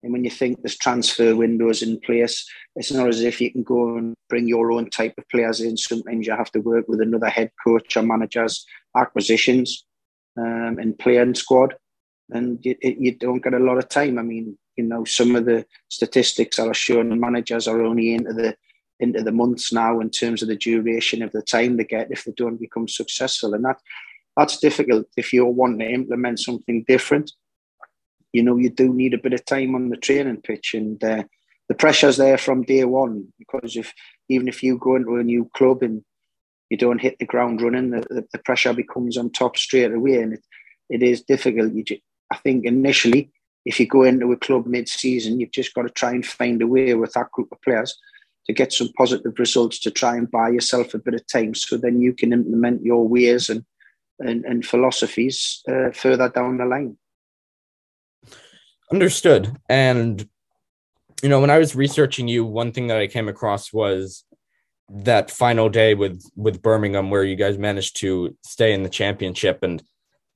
And 0.03 0.13
when 0.13 0.25
you 0.25 0.31
think 0.31 0.63
there's 0.63 0.77
transfer 0.77 1.35
windows 1.35 1.83
in 1.83 1.99
place, 2.01 2.47
it's 2.77 2.93
not 2.93 3.09
as 3.09 3.23
if 3.23 3.41
you 3.41 3.51
can 3.51 3.63
go 3.63 3.97
and 3.97 4.15
bring 4.29 4.47
your 4.47 4.71
own 4.73 4.91
type 4.91 5.15
of 5.19 5.29
players 5.29 5.61
in. 5.61 5.77
Sometimes 5.77 6.27
you 6.27 6.37
have 6.37 6.53
to 6.53 6.61
work 6.61 6.87
with 6.89 7.01
another 7.01 7.29
head 7.29 7.51
coach 7.65 7.97
or 7.97 8.03
manager's 8.03 8.65
acquisitions 8.97 9.85
um, 10.39 10.79
and 10.79 10.99
playing 10.99 11.35
squad. 11.35 11.75
And 12.31 12.59
you, 12.63 12.77
you 12.83 13.17
don't 13.17 13.43
get 13.43 13.55
a 13.55 13.59
lot 13.59 13.79
of 13.79 13.89
time. 13.89 14.19
I 14.19 14.23
mean, 14.23 14.59
you 14.77 14.85
know, 14.85 15.05
some 15.05 15.35
of 15.37 15.47
the 15.47 15.65
statistics 15.89 16.59
are 16.59 16.75
showing 16.75 17.19
managers 17.19 17.67
are 17.67 17.83
only 17.83 18.15
into 18.15 18.33
the 18.33 18.57
into 19.01 19.23
the 19.23 19.33
months 19.33 19.73
now 19.73 20.01
in 20.01 20.11
terms 20.11 20.43
of 20.43 20.49
the 20.49 20.57
duration 20.57 21.23
of 21.23 21.33
the 21.33 21.43
time 21.43 21.77
they 21.77 21.85
get 21.85 22.11
if 22.11 22.25
they 22.25 22.33
don't 22.33 22.61
become 22.61 22.89
successful. 22.89 23.55
And 23.55 23.65
that 23.65 23.81
that's 24.37 24.59
difficult 24.59 25.07
if 25.17 25.33
you're 25.33 25.47
wanting 25.47 25.81
to 25.81 25.91
implement 25.91 26.41
something 26.41 26.85
different 26.87 27.33
you 28.37 28.43
know, 28.43 28.59
you 28.59 28.69
do 28.69 28.93
need 28.93 29.15
a 29.15 29.19
bit 29.19 29.33
of 29.33 29.47
time 29.47 29.75
on 29.75 29.89
the 29.89 29.97
training 29.97 30.43
pitch, 30.43 30.75
and 30.75 31.03
uh, 31.03 31.25
the 31.69 31.75
pressure's 31.75 32.19
there 32.19 32.37
from 32.37 32.65
day 32.65 32.85
one. 32.85 33.33
Because 33.39 33.77
if 33.77 33.95
even 34.29 34.47
if 34.47 34.63
you 34.63 34.77
go 34.77 34.97
into 34.97 35.17
a 35.17 35.25
new 35.25 35.51
club 35.55 35.83
and 35.83 36.05
you 36.69 36.77
don't 36.77 37.01
hit 37.01 37.19
the 37.19 37.25
ground 37.25 37.63
running, 37.63 37.93
the, 37.93 38.27
the, 38.33 38.39
pressure 38.41 38.75
becomes 38.75 39.17
on 39.17 39.31
top 39.31 39.57
straight 39.57 39.91
away, 39.91 40.21
and 40.21 40.35
it, 40.35 40.45
it 40.91 41.03
is 41.03 41.23
difficult. 41.23 41.73
You 41.73 41.85
I 42.31 42.37
think 42.37 42.67
initially, 42.67 43.31
if 43.65 43.81
you 43.81 43.87
go 43.87 44.03
into 44.03 44.31
a 44.33 44.37
club 44.37 44.67
mid-season, 44.67 45.41
you've 45.41 45.53
just 45.53 45.73
got 45.73 45.83
to 45.83 45.89
try 45.89 46.11
and 46.11 46.27
find 46.27 46.61
a 46.61 46.67
way 46.67 46.93
with 46.93 47.15
that 47.15 47.33
group 47.33 47.49
of 47.53 47.63
players 47.63 47.97
to 48.47 48.53
get 48.53 48.73
some 48.73 48.89
positive 48.97 49.39
results 49.39 49.79
to 49.81 49.91
try 49.91 50.17
and 50.17 50.31
buy 50.31 50.51
yourself 50.51 50.95
a 50.95 50.99
bit 50.99 51.15
of 51.15 51.27
time, 51.27 51.55
so 51.55 51.77
then 51.77 52.01
you 52.01 52.13
can 52.13 52.33
implement 52.33 52.83
your 52.83 53.07
ways 53.07 53.49
and 53.49 53.65
and, 54.19 54.45
and 54.47 54.65
philosophies 54.65 55.63
uh, 55.69 55.91
further 55.91 56.31
down 56.31 56.57
the 56.57 56.65
line. 56.65 56.97
Understood. 58.91 59.55
And 59.69 60.27
you 61.23 61.29
know, 61.29 61.41
when 61.41 61.51
I 61.51 61.59
was 61.59 61.75
researching 61.75 62.29
you, 62.29 62.45
one 62.45 62.73
thing 62.73 62.87
that 62.89 62.99
I 62.99 63.07
came 63.07 63.29
across 63.29 63.73
was 63.73 64.25
that 64.89 65.31
final 65.31 65.69
day 65.69 65.95
with 65.95 66.23
with 66.37 66.63
Birmingham 66.63 67.11
where 67.11 67.25
you 67.25 67.37
guys 67.37 67.59
managed 67.59 67.97
to 67.97 68.37
stay 68.45 68.73
in 68.73 68.85
the 68.85 68.89
championship 68.89 69.63
and 69.63 69.83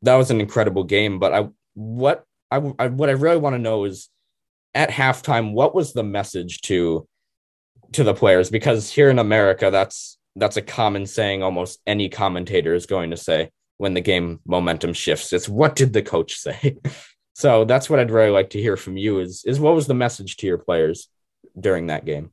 that 0.02 0.16
was 0.16 0.30
an 0.30 0.40
incredible 0.40 0.84
game. 0.84 1.18
But 1.18 1.32
I 1.32 1.48
what 1.74 2.24
I, 2.50 2.56
I 2.78 2.88
what 2.88 3.08
I 3.08 3.12
really 3.12 3.38
want 3.38 3.54
to 3.54 3.58
know 3.58 3.84
is 3.84 4.08
at 4.74 4.90
halftime, 4.90 5.52
what 5.52 5.74
was 5.74 5.92
the 5.92 6.02
message 6.02 6.60
to 6.62 7.06
to 7.92 8.04
the 8.04 8.14
players? 8.14 8.50
Because 8.50 8.90
here 8.90 9.10
in 9.10 9.18
America, 9.18 9.70
that's 9.70 10.18
that's 10.36 10.56
a 10.56 10.62
common 10.62 11.06
saying 11.06 11.42
almost 11.42 11.80
any 11.86 12.08
commentator 12.08 12.74
is 12.74 12.86
going 12.86 13.10
to 13.10 13.16
say 13.16 13.50
when 13.78 13.94
the 13.94 14.00
game 14.00 14.40
momentum 14.46 14.92
shifts. 14.92 15.32
It's 15.32 15.48
what 15.48 15.74
did 15.74 15.92
the 15.92 16.02
coach 16.02 16.34
say? 16.34 16.76
so 17.34 17.64
that's 17.64 17.90
what 17.90 17.98
I'd 17.98 18.10
really 18.10 18.30
like 18.30 18.50
to 18.50 18.60
hear 18.60 18.76
from 18.76 18.96
you 18.96 19.20
is 19.20 19.44
is 19.44 19.60
what 19.60 19.74
was 19.74 19.86
the 19.86 19.94
message 19.94 20.36
to 20.38 20.46
your 20.46 20.58
players 20.58 21.08
during 21.58 21.88
that 21.88 22.04
game? 22.04 22.30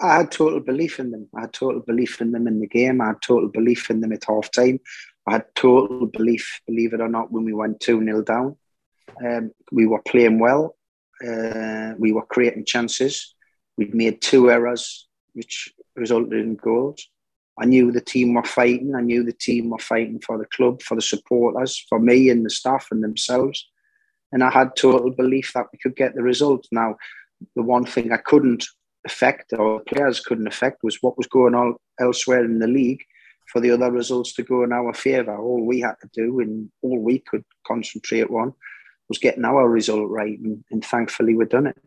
I 0.00 0.16
had 0.18 0.30
total 0.30 0.60
belief 0.60 1.00
in 1.00 1.10
them. 1.10 1.28
I 1.34 1.42
had 1.42 1.52
total 1.52 1.80
belief 1.80 2.20
in 2.20 2.32
them 2.32 2.46
in 2.46 2.60
the 2.60 2.66
game. 2.66 3.00
I 3.00 3.08
had 3.08 3.22
total 3.22 3.48
belief 3.48 3.90
in 3.90 4.00
them 4.00 4.12
at 4.12 4.24
half 4.24 4.50
time. 4.50 4.78
I 5.26 5.32
had 5.32 5.46
total 5.54 6.06
belief, 6.06 6.60
believe 6.66 6.92
it 6.92 7.00
or 7.00 7.08
not, 7.08 7.32
when 7.32 7.44
we 7.44 7.52
went 7.52 7.80
2 7.80 8.04
0 8.04 8.22
down. 8.22 8.56
Um, 9.24 9.52
we 9.72 9.86
were 9.86 10.02
playing 10.02 10.38
well. 10.38 10.76
Uh, 11.26 11.94
we 11.98 12.12
were 12.12 12.26
creating 12.26 12.66
chances. 12.66 13.34
We'd 13.76 13.94
made 13.94 14.20
two 14.20 14.50
errors, 14.50 15.06
which 15.34 15.72
resulted 15.94 16.40
in 16.40 16.56
goals. 16.56 17.08
I 17.58 17.64
knew 17.64 17.90
the 17.90 18.00
team 18.00 18.34
were 18.34 18.44
fighting. 18.44 18.94
I 18.94 19.00
knew 19.00 19.22
the 19.22 19.32
team 19.32 19.70
were 19.70 19.78
fighting 19.78 20.20
for 20.20 20.38
the 20.38 20.46
club, 20.46 20.82
for 20.82 20.94
the 20.94 21.02
supporters, 21.02 21.84
for 21.88 21.98
me 21.98 22.28
and 22.28 22.44
the 22.44 22.50
staff 22.50 22.88
and 22.90 23.02
themselves. 23.02 23.66
And 24.32 24.42
I 24.42 24.50
had 24.50 24.76
total 24.76 25.10
belief 25.10 25.52
that 25.54 25.66
we 25.72 25.78
could 25.78 25.96
get 25.96 26.14
the 26.14 26.22
result. 26.22 26.66
Now, 26.70 26.96
the 27.54 27.62
one 27.62 27.86
thing 27.86 28.12
I 28.12 28.18
couldn't 28.18 28.66
affect 29.06 29.52
or 29.52 29.80
players 29.80 30.20
couldn't 30.20 30.48
affect 30.48 30.82
was 30.82 30.98
what 31.00 31.16
was 31.16 31.26
going 31.28 31.54
on 31.54 31.76
elsewhere 32.00 32.44
in 32.44 32.58
the 32.58 32.66
league 32.66 33.02
for 33.52 33.60
the 33.60 33.70
other 33.70 33.90
results 33.90 34.34
to 34.34 34.42
go 34.42 34.64
in 34.64 34.72
our 34.72 34.92
favour. 34.92 35.38
All 35.38 35.64
we 35.64 35.80
had 35.80 35.94
to 36.02 36.10
do 36.12 36.40
and 36.40 36.68
all 36.82 36.98
we 36.98 37.20
could 37.20 37.44
concentrate 37.66 38.28
on 38.28 38.52
was 39.08 39.18
getting 39.18 39.44
our 39.44 39.68
result 39.68 40.10
right. 40.10 40.38
And, 40.38 40.64
and 40.70 40.84
thankfully, 40.84 41.34
we've 41.34 41.48
done 41.48 41.68
it. 41.68 41.78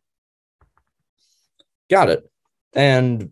Got 1.89 2.09
it. 2.09 2.29
And, 2.73 3.31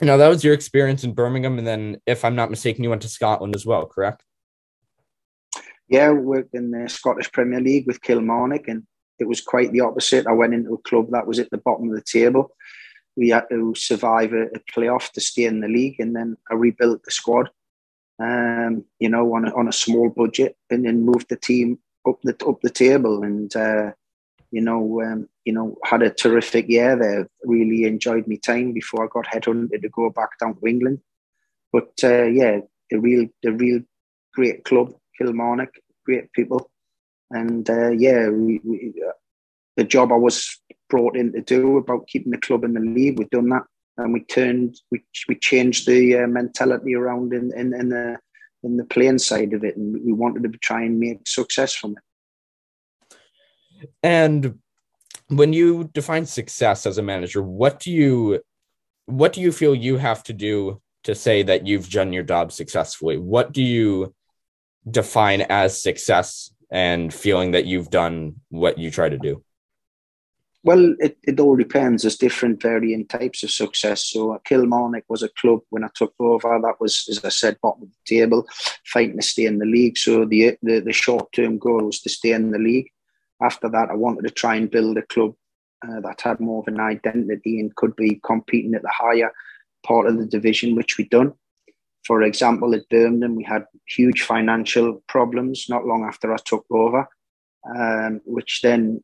you 0.00 0.06
know, 0.06 0.18
that 0.18 0.28
was 0.28 0.42
your 0.42 0.54
experience 0.54 1.04
in 1.04 1.12
Birmingham. 1.12 1.58
And 1.58 1.66
then, 1.66 2.00
if 2.06 2.24
I'm 2.24 2.34
not 2.34 2.50
mistaken, 2.50 2.82
you 2.82 2.90
went 2.90 3.02
to 3.02 3.08
Scotland 3.08 3.54
as 3.54 3.66
well, 3.66 3.86
correct? 3.86 4.22
Yeah, 5.88 6.10
worked 6.10 6.54
in 6.54 6.70
the 6.70 6.88
Scottish 6.88 7.30
Premier 7.30 7.60
League 7.60 7.86
with 7.86 8.00
Kilmarnock, 8.00 8.68
and 8.68 8.84
it 9.18 9.28
was 9.28 9.40
quite 9.40 9.70
the 9.72 9.80
opposite. 9.80 10.26
I 10.26 10.32
went 10.32 10.54
into 10.54 10.74
a 10.74 10.78
club 10.78 11.10
that 11.10 11.26
was 11.26 11.38
at 11.38 11.50
the 11.50 11.58
bottom 11.58 11.88
of 11.88 11.94
the 11.94 12.02
table 12.02 12.50
we 13.16 13.28
had 13.28 13.48
to 13.50 13.74
survive 13.76 14.32
a, 14.32 14.44
a 14.46 14.60
playoff 14.72 15.10
to 15.12 15.20
stay 15.20 15.44
in 15.44 15.60
the 15.60 15.68
league, 15.68 15.96
and 15.98 16.14
then 16.14 16.36
I 16.50 16.54
rebuilt 16.54 17.02
the 17.04 17.10
squad. 17.10 17.50
Um, 18.20 18.84
you 19.00 19.08
know, 19.08 19.34
on 19.34 19.48
a, 19.48 19.54
on 19.56 19.68
a 19.68 19.72
small 19.72 20.08
budget, 20.08 20.56
and 20.70 20.84
then 20.84 21.04
moved 21.04 21.28
the 21.28 21.36
team 21.36 21.78
up 22.06 22.20
the 22.22 22.36
up 22.46 22.60
the 22.62 22.70
table, 22.70 23.22
and 23.22 23.54
uh, 23.56 23.92
you 24.50 24.60
know, 24.60 25.02
um, 25.02 25.28
you 25.44 25.52
know, 25.52 25.76
had 25.84 26.02
a 26.02 26.10
terrific 26.10 26.68
year 26.68 26.96
there. 26.96 27.28
Really 27.44 27.84
enjoyed 27.84 28.26
my 28.26 28.36
time 28.36 28.72
before 28.72 29.04
I 29.04 29.08
got 29.12 29.26
headhunted 29.26 29.82
to 29.82 29.88
go 29.90 30.10
back 30.10 30.38
down 30.38 30.58
to 30.58 30.66
England. 30.66 31.00
But 31.72 31.92
uh, 32.02 32.24
yeah, 32.24 32.60
the 32.90 32.98
real, 32.98 33.28
the 33.42 33.52
real 33.52 33.80
great 34.32 34.64
club, 34.64 34.94
Kilmarnock, 35.18 35.70
great 36.04 36.32
people, 36.32 36.70
and 37.30 37.68
uh, 37.68 37.90
yeah, 37.90 38.28
we, 38.28 38.60
we, 38.64 38.94
uh, 39.06 39.12
the 39.76 39.84
job 39.84 40.12
I 40.12 40.16
was 40.16 40.58
brought 40.88 41.16
in 41.16 41.32
to 41.32 41.40
do 41.40 41.78
about 41.78 42.06
keeping 42.06 42.30
the 42.30 42.38
club 42.38 42.64
in 42.64 42.74
the 42.74 42.80
league. 42.80 43.18
We've 43.18 43.30
done 43.30 43.48
that, 43.48 43.64
and 43.96 44.12
we 44.12 44.20
turned, 44.20 44.80
we 44.90 45.02
we 45.28 45.34
changed 45.36 45.86
the 45.86 46.18
uh, 46.18 46.26
mentality 46.26 46.94
around 46.94 47.32
in, 47.32 47.52
in 47.56 47.74
in 47.74 47.88
the 47.88 48.18
in 48.62 48.76
the 48.76 48.84
playing 48.84 49.18
side 49.18 49.52
of 49.52 49.64
it, 49.64 49.76
and 49.76 50.00
we 50.04 50.12
wanted 50.12 50.50
to 50.50 50.58
try 50.58 50.82
and 50.82 50.98
make 50.98 51.26
success 51.26 51.74
from 51.74 51.96
it. 51.96 53.18
And 54.02 54.58
when 55.28 55.52
you 55.52 55.90
define 55.92 56.26
success 56.26 56.86
as 56.86 56.98
a 56.98 57.02
manager, 57.02 57.42
what 57.42 57.80
do 57.80 57.90
you 57.90 58.40
what 59.06 59.32
do 59.32 59.40
you 59.40 59.52
feel 59.52 59.74
you 59.74 59.98
have 59.98 60.22
to 60.24 60.32
do 60.32 60.80
to 61.04 61.14
say 61.14 61.42
that 61.42 61.66
you've 61.66 61.90
done 61.90 62.12
your 62.12 62.22
job 62.22 62.52
successfully? 62.52 63.18
What 63.18 63.52
do 63.52 63.62
you 63.62 64.14
define 64.90 65.42
as 65.42 65.80
success 65.80 66.50
and 66.70 67.12
feeling 67.12 67.50
that 67.52 67.66
you've 67.66 67.90
done 67.90 68.36
what 68.48 68.78
you 68.78 68.90
try 68.90 69.08
to 69.08 69.18
do? 69.18 69.42
Well, 70.62 70.94
it, 70.98 71.18
it 71.22 71.38
all 71.38 71.56
depends. 71.56 72.02
There's 72.02 72.16
different 72.16 72.62
varying 72.62 73.06
types 73.06 73.42
of 73.42 73.50
success. 73.50 74.06
So 74.06 74.40
Kilmarnock 74.46 75.04
was 75.10 75.22
a 75.22 75.28
club 75.28 75.60
when 75.68 75.84
I 75.84 75.88
took 75.94 76.14
over 76.18 76.58
that 76.62 76.80
was, 76.80 77.06
as 77.10 77.22
I 77.22 77.28
said, 77.28 77.58
bottom 77.60 77.82
of 77.82 77.90
the 77.90 78.16
table, 78.16 78.48
fighting 78.86 79.18
to 79.18 79.22
stay 79.22 79.44
in 79.44 79.58
the 79.58 79.66
league. 79.66 79.98
So 79.98 80.24
the 80.24 80.56
the, 80.62 80.80
the 80.80 80.92
short 80.92 81.30
term 81.34 81.58
goal 81.58 81.84
was 81.84 82.00
to 82.00 82.08
stay 82.08 82.32
in 82.32 82.50
the 82.50 82.58
league. 82.58 82.88
After 83.42 83.68
that, 83.68 83.90
I 83.90 83.94
wanted 83.94 84.22
to 84.22 84.30
try 84.30 84.54
and 84.56 84.70
build 84.70 84.96
a 84.96 85.02
club 85.02 85.34
uh, 85.86 86.00
that 86.00 86.20
had 86.20 86.40
more 86.40 86.60
of 86.60 86.68
an 86.68 86.80
identity 86.80 87.60
and 87.60 87.74
could 87.76 87.94
be 87.96 88.20
competing 88.24 88.74
at 88.74 88.82
the 88.82 88.92
higher 88.92 89.32
part 89.86 90.06
of 90.06 90.18
the 90.18 90.26
division, 90.26 90.76
which 90.76 90.96
we'd 90.96 91.10
done. 91.10 91.32
For 92.06 92.22
example, 92.22 92.74
at 92.74 92.88
Birmingham, 92.88 93.36
we 93.36 93.44
had 93.44 93.64
huge 93.88 94.22
financial 94.22 95.02
problems 95.08 95.66
not 95.68 95.86
long 95.86 96.04
after 96.04 96.32
I 96.32 96.36
took 96.36 96.64
over, 96.70 97.08
um, 97.76 98.20
which 98.24 98.60
then 98.62 99.02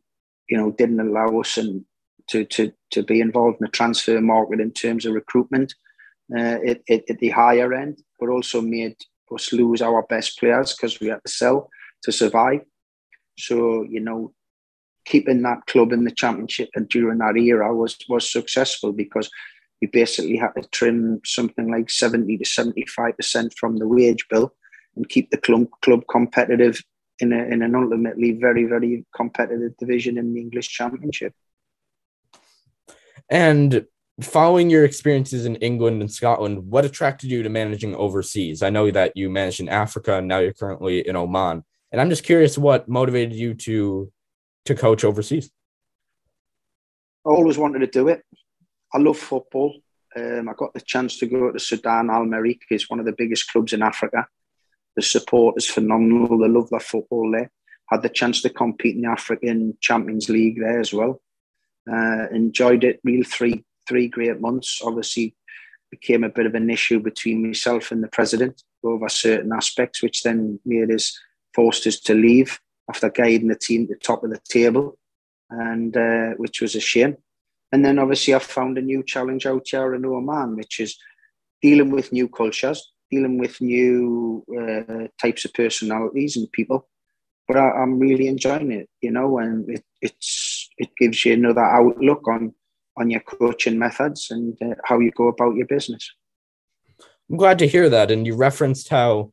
you 0.51 0.57
know, 0.57 0.73
didn't 0.73 1.01
allow 1.01 1.41
us 1.41 1.57
and 1.57 1.85
to, 2.29 2.45
to, 2.45 2.73
to 2.91 3.03
be 3.03 3.21
involved 3.21 3.59
in 3.61 3.65
the 3.65 3.71
transfer 3.71 4.21
market 4.21 4.61
in 4.61 4.73
terms 4.73 5.07
of 5.07 5.15
recruitment 5.15 5.75
uh, 6.37 6.59
at, 6.67 6.81
at, 6.91 7.03
at, 7.09 7.19
the 7.19 7.31
higher 7.31 7.73
end, 7.73 8.03
but 8.19 8.29
also 8.29 8.61
made 8.61 8.97
us 9.33 9.53
lose 9.53 9.81
our 9.81 10.03
best 10.03 10.39
players 10.39 10.75
because 10.75 11.01
we 11.01 11.09
had 11.09 11.21
to 11.25 11.33
sell 11.33 11.71
to 12.03 12.13
survive. 12.13 12.61
So, 13.41 13.83
you 13.83 14.01
know, 14.01 14.33
keeping 15.05 15.43
that 15.43 15.67
club 15.67 15.93
in 15.93 16.05
the 16.05 16.11
championship 16.11 16.69
and 16.75 16.89
during 16.89 17.19
that 17.19 17.37
era 17.37 17.75
was, 17.75 17.97
was 18.09 18.31
successful 18.31 18.93
because 18.93 19.31
we 19.81 19.89
basically 19.89 20.37
had 20.37 20.53
to 20.57 20.69
trim 20.69 21.21
something 21.25 21.71
like 21.71 21.91
70 21.91 22.37
to 22.39 22.45
75% 22.45 23.51
from 23.57 23.77
the 23.77 23.89
wage 23.89 24.27
bill 24.29 24.55
and 24.97 25.09
keep 25.09 25.31
the 25.31 25.39
club, 25.39 25.67
club 25.83 26.03
competitive 26.11 26.83
in, 27.21 27.33
a, 27.33 27.43
in 27.45 27.63
an 27.63 27.75
ultimately 27.75 28.33
very, 28.33 28.65
very 28.65 29.05
competitive 29.15 29.77
division 29.79 30.19
in 30.19 30.35
the 30.35 30.41
English 30.41 30.69
Championship. 30.69 31.35
And 33.31 33.87
following 34.21 34.71
your 34.71 34.85
experiences 34.85 35.47
in 35.47 35.57
England 35.57 36.01
and 36.01 36.11
Scotland, 36.11 36.71
what 36.71 36.85
attracted 36.85 37.31
you 37.31 37.43
to 37.43 37.49
managing 37.49 37.95
overseas? 37.95 38.63
I 38.63 38.71
know 38.71 38.91
that 38.91 39.17
you 39.17 39.31
managed 39.31 39.61
in 39.61 39.69
Africa 39.69 40.19
and 40.19 40.29
now 40.29 40.39
you're 40.39 40.53
currently 40.53 41.07
in 41.07 41.17
Oman. 41.17 41.65
And 41.93 42.01
I'm 42.01 42.11
just 42.11 42.25
curious 42.25 42.57
what 42.57 42.89
motivated 42.89 43.35
you 43.35 43.55
to 43.55 44.13
to 44.67 44.75
coach 44.75 45.05
overseas. 45.05 45.51
I 47.27 47.31
always 47.31 47.59
wanted 47.59 47.81
to 47.81 47.87
do 47.87 48.09
it. 48.09 48.23
I 48.93 48.99
love 48.99 49.19
football. 49.19 49.75
Um, 50.17 50.49
I 50.49 50.53
got 50.55 50.75
the 50.75 50.81
chance 50.81 51.19
to 51.19 51.27
go 51.27 51.53
to 51.53 51.59
Sudan 51.59 52.11
Al 52.11 52.25
Merrikh, 52.25 52.63
it's 52.71 52.91
one 52.91 52.99
of 52.99 53.07
the 53.07 53.15
biggest 53.17 53.51
clubs 53.51 53.73
in 53.73 53.83
Africa. 53.83 54.27
The 54.97 55.03
support 55.03 55.55
is 55.57 55.67
phenomenal. 55.67 56.39
They 56.39 56.49
love 56.49 56.69
their 56.71 56.81
football 56.81 57.31
there. 57.31 57.51
Had 57.89 58.03
the 58.03 58.09
chance 58.09 58.43
to 58.43 58.51
compete 58.51 58.97
in 58.97 59.03
the 59.03 59.09
African 59.09 59.77
Champions 59.81 60.29
League 60.29 60.59
there 60.61 60.81
as 60.81 60.93
well. 60.93 61.23
Uh, 61.91 62.27
enjoyed 62.33 62.85
it. 62.85 63.01
Real 63.05 63.25
three 63.25 63.65
three 63.89 64.09
great 64.09 64.41
months. 64.41 64.81
Obviously, 64.85 65.37
became 65.91 66.25
a 66.25 66.29
bit 66.29 66.47
of 66.47 66.55
an 66.55 66.71
issue 66.71 67.01
between 67.01 67.47
myself 67.47 67.91
and 67.91 68.03
the 68.03 68.09
president 68.09 68.63
over 68.85 69.09
certain 69.09 69.53
aspects, 69.53 70.03
which 70.03 70.23
then 70.23 70.59
made 70.65 70.91
us 70.91 71.19
forced 71.55 71.87
us 71.87 71.99
to 72.01 72.15
leave 72.15 72.61
after 72.89 73.11
guiding 73.11 73.49
the 73.49 73.57
team 73.57 73.87
to 73.87 73.95
the 73.95 74.01
top 74.01 74.25
of 74.25 74.31
the 74.31 74.41
table, 74.49 74.99
and 75.51 75.97
uh, 75.97 76.31
which 76.37 76.61
was 76.61 76.75
a 76.75 76.81
shame. 76.81 77.17
And 77.73 77.85
then 77.85 77.99
obviously 77.99 78.35
I 78.35 78.41
found 78.41 78.79
a 78.79 78.83
new 78.83 79.03
challenge 79.05 79.47
out 79.47 79.67
here 79.67 79.95
in 79.95 80.05
Oman, 80.05 80.57
which 80.57 80.81
is 80.81 80.99
dealing 81.63 81.91
with 81.91 82.13
new 82.13 82.29
cultures, 82.29 82.93
dealing 83.11 83.39
with 83.39 83.61
new 83.61 84.45
uh, 84.61 85.07
types 85.21 85.45
of 85.45 85.53
personalities 85.55 86.37
and 86.37 86.51
people. 86.53 86.89
But 87.47 87.57
I, 87.57 87.83
am 87.83 87.99
really 87.99 88.29
enjoying 88.29 88.73
it, 88.73 88.89
you 89.01 89.11
know, 89.11 89.39
and 89.39 89.69
it, 89.69 89.85
it's 90.01 90.69
it 90.79 90.91
gives 90.99 91.25
you 91.25 91.33
another 91.33 91.65
outlook 91.65 92.27
on 92.29 92.55
on 92.97 93.11
your 93.11 93.21
coaching 93.21 93.79
methods 93.79 94.31
and 94.31 94.57
uh, 94.63 94.75
how 94.85 94.99
you 94.99 95.11
go 95.13 95.29
about 95.29 95.57
your 95.57 95.67
business. 95.67 96.13
I'm 97.31 97.37
glad 97.37 97.59
to 97.61 97.69
hear 97.69 97.89
that. 97.89 98.11
And 98.11 98.27
you 98.27 98.35
referenced 98.35 98.89
how 98.89 99.33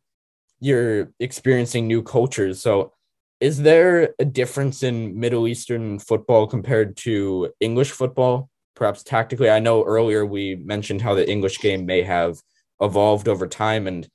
you're 0.60 1.12
experiencing 1.20 1.88
new 1.88 2.02
cultures. 2.02 2.62
So, 2.62 2.94
is 3.40 3.60
there 3.62 4.16
a 4.18 4.26
difference 4.26 4.82
in 4.82 5.20
Middle 5.20 5.48
Eastern 5.48 6.00
football 6.00 6.48
compared 6.48 6.98
to 6.98 7.52
English 7.60 7.92
football? 7.92 8.50
Perhaps 8.76 9.04
tactically, 9.04 9.50
I 9.50 9.60
know 9.60 9.84
earlier 9.84 10.26
we 10.26 10.56
mentioned 10.56 11.02
how 11.02 11.14
the 11.14 11.30
English 11.30 11.60
game 11.60 11.86
may 11.86 12.02
have 12.02 12.42
evolved 12.82 13.28
over 13.28 13.48
time 13.48 13.88
and 13.88 14.08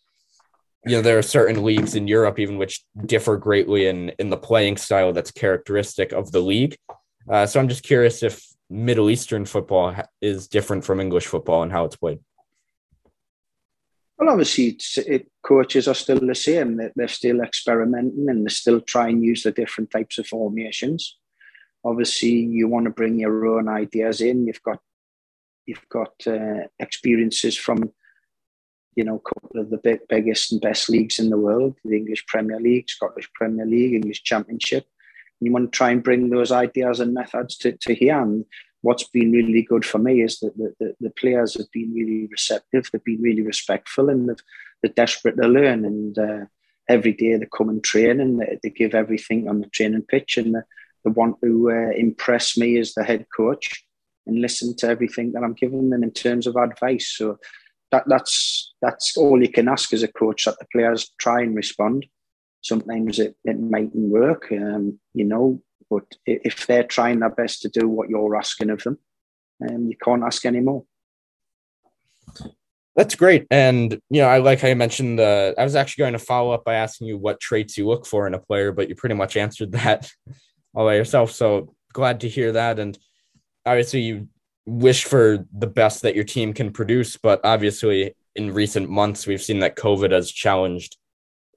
you 0.86 0.96
know 0.96 1.02
there 1.02 1.18
are 1.18 1.22
certain 1.22 1.62
leagues 1.62 1.94
in 1.94 2.08
Europe 2.08 2.38
even 2.38 2.58
which 2.58 2.84
differ 3.06 3.36
greatly 3.36 3.86
in 3.86 4.10
in 4.18 4.30
the 4.30 4.36
playing 4.36 4.76
style 4.76 5.12
that's 5.12 5.30
characteristic 5.30 6.12
of 6.12 6.32
the 6.32 6.40
league. 6.40 6.76
Uh, 7.30 7.46
so 7.46 7.60
I'm 7.60 7.68
just 7.68 7.84
curious 7.84 8.22
if 8.22 8.44
Middle 8.68 9.10
Eastern 9.10 9.44
football 9.44 9.94
is 10.20 10.48
different 10.48 10.84
from 10.84 11.00
English 11.00 11.26
football 11.26 11.62
and 11.62 11.70
how 11.70 11.84
it's 11.84 11.96
played. 11.96 12.18
Well, 14.22 14.30
obviously, 14.30 14.78
it, 15.08 15.26
coaches 15.42 15.88
are 15.88 15.96
still 15.96 16.20
the 16.20 16.36
same. 16.36 16.76
They're, 16.76 16.92
they're 16.94 17.08
still 17.08 17.40
experimenting 17.40 18.28
and 18.28 18.44
they're 18.44 18.50
still 18.50 18.80
try 18.80 19.08
and 19.08 19.24
use 19.24 19.42
the 19.42 19.50
different 19.50 19.90
types 19.90 20.16
of 20.16 20.28
formations. 20.28 21.18
Obviously, 21.84 22.30
you 22.30 22.68
want 22.68 22.84
to 22.84 22.90
bring 22.90 23.18
your 23.18 23.44
own 23.46 23.68
ideas 23.68 24.20
in. 24.20 24.46
You've 24.46 24.62
got 24.62 24.78
you've 25.66 25.88
got 25.88 26.12
uh, 26.24 26.68
experiences 26.78 27.56
from 27.56 27.90
you 28.94 29.02
know 29.02 29.16
a 29.16 29.28
couple 29.28 29.60
of 29.60 29.70
the 29.70 29.78
big, 29.78 29.98
biggest 30.08 30.52
and 30.52 30.60
best 30.60 30.88
leagues 30.88 31.18
in 31.18 31.28
the 31.28 31.36
world: 31.36 31.74
the 31.84 31.96
English 31.96 32.24
Premier 32.26 32.60
League, 32.60 32.88
Scottish 32.88 33.28
Premier 33.34 33.66
League, 33.66 33.94
English 33.94 34.22
Championship. 34.22 34.86
You 35.40 35.50
want 35.50 35.72
to 35.72 35.76
try 35.76 35.90
and 35.90 36.00
bring 36.00 36.30
those 36.30 36.52
ideas 36.52 37.00
and 37.00 37.12
methods 37.12 37.56
to, 37.56 37.72
to 37.72 37.92
here. 37.92 38.24
What's 38.82 39.08
been 39.08 39.32
really 39.32 39.62
good 39.62 39.84
for 39.84 39.98
me 39.98 40.22
is 40.22 40.40
that 40.40 40.56
the, 40.56 40.74
the, 40.78 40.94
the, 41.00 41.10
players 41.10 41.56
have 41.56 41.70
been 41.72 41.92
really 41.94 42.26
receptive, 42.30 42.88
they've 42.92 43.04
been 43.04 43.22
really 43.22 43.42
respectful, 43.42 44.10
and 44.10 44.28
they've, 44.28 44.42
they're 44.82 44.92
desperate 44.92 45.36
to 45.36 45.48
learn. 45.48 45.84
And 45.84 46.18
uh, 46.18 46.44
every 46.88 47.12
day 47.12 47.36
they 47.36 47.46
come 47.56 47.68
and 47.68 47.82
train 47.82 48.20
and 48.20 48.40
they, 48.40 48.58
they, 48.62 48.70
give 48.70 48.94
everything 48.94 49.48
on 49.48 49.60
the 49.60 49.68
training 49.68 50.02
pitch, 50.02 50.36
and 50.36 50.54
they, 50.54 50.60
they 51.04 51.10
want 51.10 51.36
to 51.42 51.70
uh, 51.70 51.96
impress 51.96 52.56
me 52.56 52.78
as 52.78 52.92
the 52.94 53.04
head 53.04 53.26
coach 53.34 53.84
and 54.26 54.40
listen 54.40 54.76
to 54.76 54.88
everything 54.88 55.32
that 55.32 55.42
I'm 55.42 55.54
giving 55.54 55.90
them 55.90 56.02
in 56.02 56.12
terms 56.12 56.46
of 56.46 56.56
advice. 56.56 57.08
So 57.16 57.38
that, 57.92 58.04
that's 58.06 58.74
that's 58.80 59.16
all 59.16 59.40
you 59.40 59.50
can 59.50 59.68
ask 59.68 59.92
as 59.92 60.02
a 60.02 60.08
coach 60.08 60.44
that 60.44 60.58
the 60.58 60.66
players 60.72 61.12
try 61.18 61.42
and 61.42 61.54
respond. 61.54 62.06
Sometimes 62.62 63.18
it, 63.18 63.36
it 63.44 63.58
mightn't 63.58 64.10
work, 64.10 64.48
um, 64.52 64.98
you 65.14 65.24
know, 65.24 65.60
but 65.92 66.04
if 66.24 66.66
they're 66.66 66.84
trying 66.84 67.18
their 67.18 67.28
best 67.28 67.60
to 67.62 67.68
do 67.68 67.86
what 67.86 68.08
you're 68.08 68.34
asking 68.34 68.70
of 68.70 68.82
them, 68.82 68.98
um, 69.68 69.88
you 69.88 69.96
can't 70.02 70.22
ask 70.22 70.46
any 70.46 70.60
more. 70.60 70.84
That's 72.96 73.14
great. 73.14 73.46
And, 73.50 74.00
you 74.08 74.22
know, 74.22 74.28
I 74.28 74.38
like 74.38 74.60
how 74.60 74.68
you 74.68 74.76
mentioned 74.76 75.18
the, 75.18 75.54
I 75.58 75.64
was 75.64 75.76
actually 75.76 76.02
going 76.02 76.12
to 76.14 76.18
follow 76.18 76.52
up 76.52 76.64
by 76.64 76.74
asking 76.74 77.08
you 77.08 77.18
what 77.18 77.40
traits 77.40 77.76
you 77.76 77.86
look 77.86 78.06
for 78.06 78.26
in 78.26 78.32
a 78.32 78.38
player, 78.38 78.72
but 78.72 78.88
you 78.88 78.94
pretty 78.94 79.14
much 79.14 79.36
answered 79.36 79.72
that 79.72 80.10
all 80.74 80.86
by 80.86 80.96
yourself. 80.96 81.30
So 81.30 81.74
glad 81.92 82.20
to 82.20 82.28
hear 82.28 82.52
that. 82.52 82.78
And 82.78 82.98
obviously, 83.66 84.00
you 84.00 84.28
wish 84.64 85.04
for 85.04 85.46
the 85.52 85.66
best 85.66 86.02
that 86.02 86.14
your 86.14 86.24
team 86.24 86.54
can 86.54 86.72
produce, 86.72 87.18
but 87.18 87.40
obviously, 87.44 88.14
in 88.34 88.54
recent 88.54 88.88
months, 88.88 89.26
we've 89.26 89.42
seen 89.42 89.58
that 89.58 89.76
COVID 89.76 90.10
has 90.10 90.32
challenged 90.32 90.96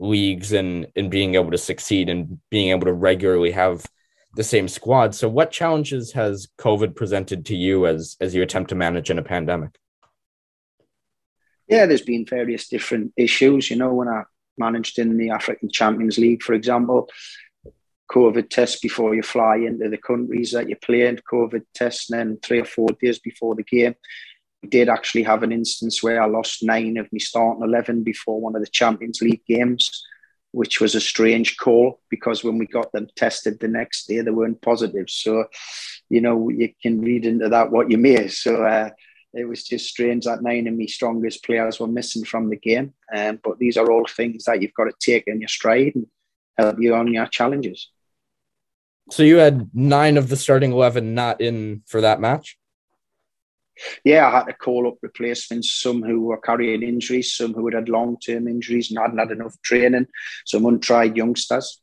leagues 0.01 0.51
and 0.51 0.87
in 0.95 1.09
being 1.09 1.35
able 1.35 1.51
to 1.51 1.57
succeed 1.57 2.09
and 2.09 2.37
being 2.51 2.71
able 2.71 2.85
to 2.85 2.91
regularly 2.91 3.51
have 3.51 3.85
the 4.35 4.43
same 4.43 4.67
squad. 4.67 5.15
So, 5.15 5.27
what 5.29 5.51
challenges 5.51 6.11
has 6.11 6.47
COVID 6.59 6.95
presented 6.95 7.45
to 7.47 7.55
you 7.55 7.87
as 7.87 8.17
as 8.19 8.35
you 8.35 8.43
attempt 8.43 8.69
to 8.69 8.75
manage 8.75 9.09
in 9.09 9.17
a 9.17 9.23
pandemic? 9.23 9.71
Yeah, 11.67 11.85
there's 11.85 12.01
been 12.01 12.25
various 12.25 12.67
different 12.67 13.13
issues. 13.17 13.69
You 13.71 13.77
know, 13.77 13.93
when 13.93 14.07
I 14.07 14.23
managed 14.57 14.99
in 14.99 15.17
the 15.17 15.31
African 15.31 15.69
Champions 15.69 16.17
League, 16.17 16.43
for 16.43 16.53
example, 16.53 17.09
COVID 18.11 18.49
test 18.49 18.81
before 18.81 19.15
you 19.15 19.23
fly 19.23 19.57
into 19.57 19.89
the 19.89 19.97
countries 19.97 20.51
that 20.51 20.69
you 20.69 20.75
play 20.75 21.07
in, 21.07 21.19
COVID 21.31 21.63
test, 21.73 22.11
and 22.11 22.19
then 22.19 22.39
three 22.43 22.59
or 22.59 22.65
four 22.65 22.89
days 23.01 23.19
before 23.19 23.55
the 23.55 23.63
game. 23.63 23.95
We 24.61 24.69
did 24.69 24.89
actually 24.89 25.23
have 25.23 25.43
an 25.43 25.51
instance 25.51 26.03
where 26.03 26.21
I 26.21 26.27
lost 26.27 26.63
nine 26.63 26.97
of 26.97 27.07
my 27.11 27.19
starting 27.19 27.63
11 27.63 28.03
before 28.03 28.39
one 28.39 28.55
of 28.55 28.61
the 28.61 28.69
Champions 28.69 29.21
League 29.21 29.45
games 29.47 30.05
which 30.55 30.79
was 30.79 30.95
a 30.95 31.01
strange 31.01 31.57
call 31.57 31.99
because 32.09 32.41
when 32.41 32.57
we 32.57 32.65
got 32.65 32.89
them 32.93 33.07
tested 33.17 33.59
the 33.59 33.67
next 33.67 34.07
day, 34.07 34.21
they 34.21 34.31
weren't 34.31 34.61
positive. 34.61 35.09
So, 35.09 35.45
you 36.07 36.21
know, 36.21 36.47
you 36.47 36.69
can 36.81 37.01
read 37.01 37.25
into 37.25 37.49
that 37.49 37.71
what 37.71 37.91
you 37.91 37.97
may. 37.97 38.29
So, 38.29 38.63
uh, 38.63 38.89
it 39.33 39.43
was 39.49 39.65
just 39.65 39.89
strange 39.89 40.23
that 40.23 40.41
nine 40.41 40.65
of 40.67 40.77
my 40.77 40.85
strongest 40.85 41.43
players 41.43 41.77
were 41.77 41.87
missing 41.87 42.23
from 42.23 42.49
the 42.49 42.55
game. 42.55 42.93
Um, 43.13 43.41
but 43.43 43.59
these 43.59 43.75
are 43.75 43.91
all 43.91 44.05
things 44.07 44.45
that 44.45 44.61
you've 44.61 44.73
got 44.73 44.85
to 44.85 44.93
take 44.97 45.25
in 45.27 45.41
your 45.41 45.49
stride 45.49 45.93
and 45.93 46.07
help 46.57 46.77
you 46.79 46.95
on 46.95 47.13
your 47.13 47.27
challenges. 47.27 47.89
So 49.11 49.23
you 49.23 49.35
had 49.35 49.69
nine 49.73 50.15
of 50.15 50.29
the 50.29 50.37
starting 50.37 50.71
eleven 50.71 51.13
not 51.13 51.41
in 51.41 51.83
for 51.85 51.99
that 51.99 52.21
match 52.21 52.57
yeah, 54.03 54.27
I 54.27 54.31
had 54.31 54.45
to 54.45 54.53
call 54.53 54.87
up 54.87 54.97
replacements, 55.01 55.73
some 55.73 56.01
who 56.01 56.21
were 56.21 56.37
carrying 56.37 56.83
injuries, 56.83 57.33
some 57.33 57.53
who 57.53 57.65
had 57.65 57.75
had 57.75 57.89
long 57.89 58.17
term 58.19 58.47
injuries 58.47 58.89
and 58.89 58.99
hadn't 58.99 59.17
had 59.17 59.31
enough 59.31 59.55
training, 59.63 60.07
some 60.45 60.65
untried 60.65 61.17
youngsters. 61.17 61.81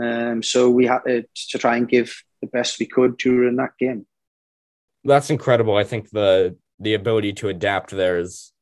Um, 0.00 0.42
so 0.42 0.70
we 0.70 0.86
had 0.86 1.00
to, 1.06 1.24
to 1.50 1.58
try 1.58 1.76
and 1.76 1.88
give 1.88 2.22
the 2.40 2.46
best 2.46 2.78
we 2.78 2.86
could 2.86 3.16
during 3.16 3.56
that 3.56 3.76
game. 3.78 4.06
That's 5.04 5.30
incredible. 5.30 5.76
I 5.76 5.84
think 5.84 6.10
the 6.10 6.56
the 6.78 6.94
ability 6.94 7.34
to 7.34 7.48
adapt 7.48 7.90
there 7.90 8.18
is 8.18 8.52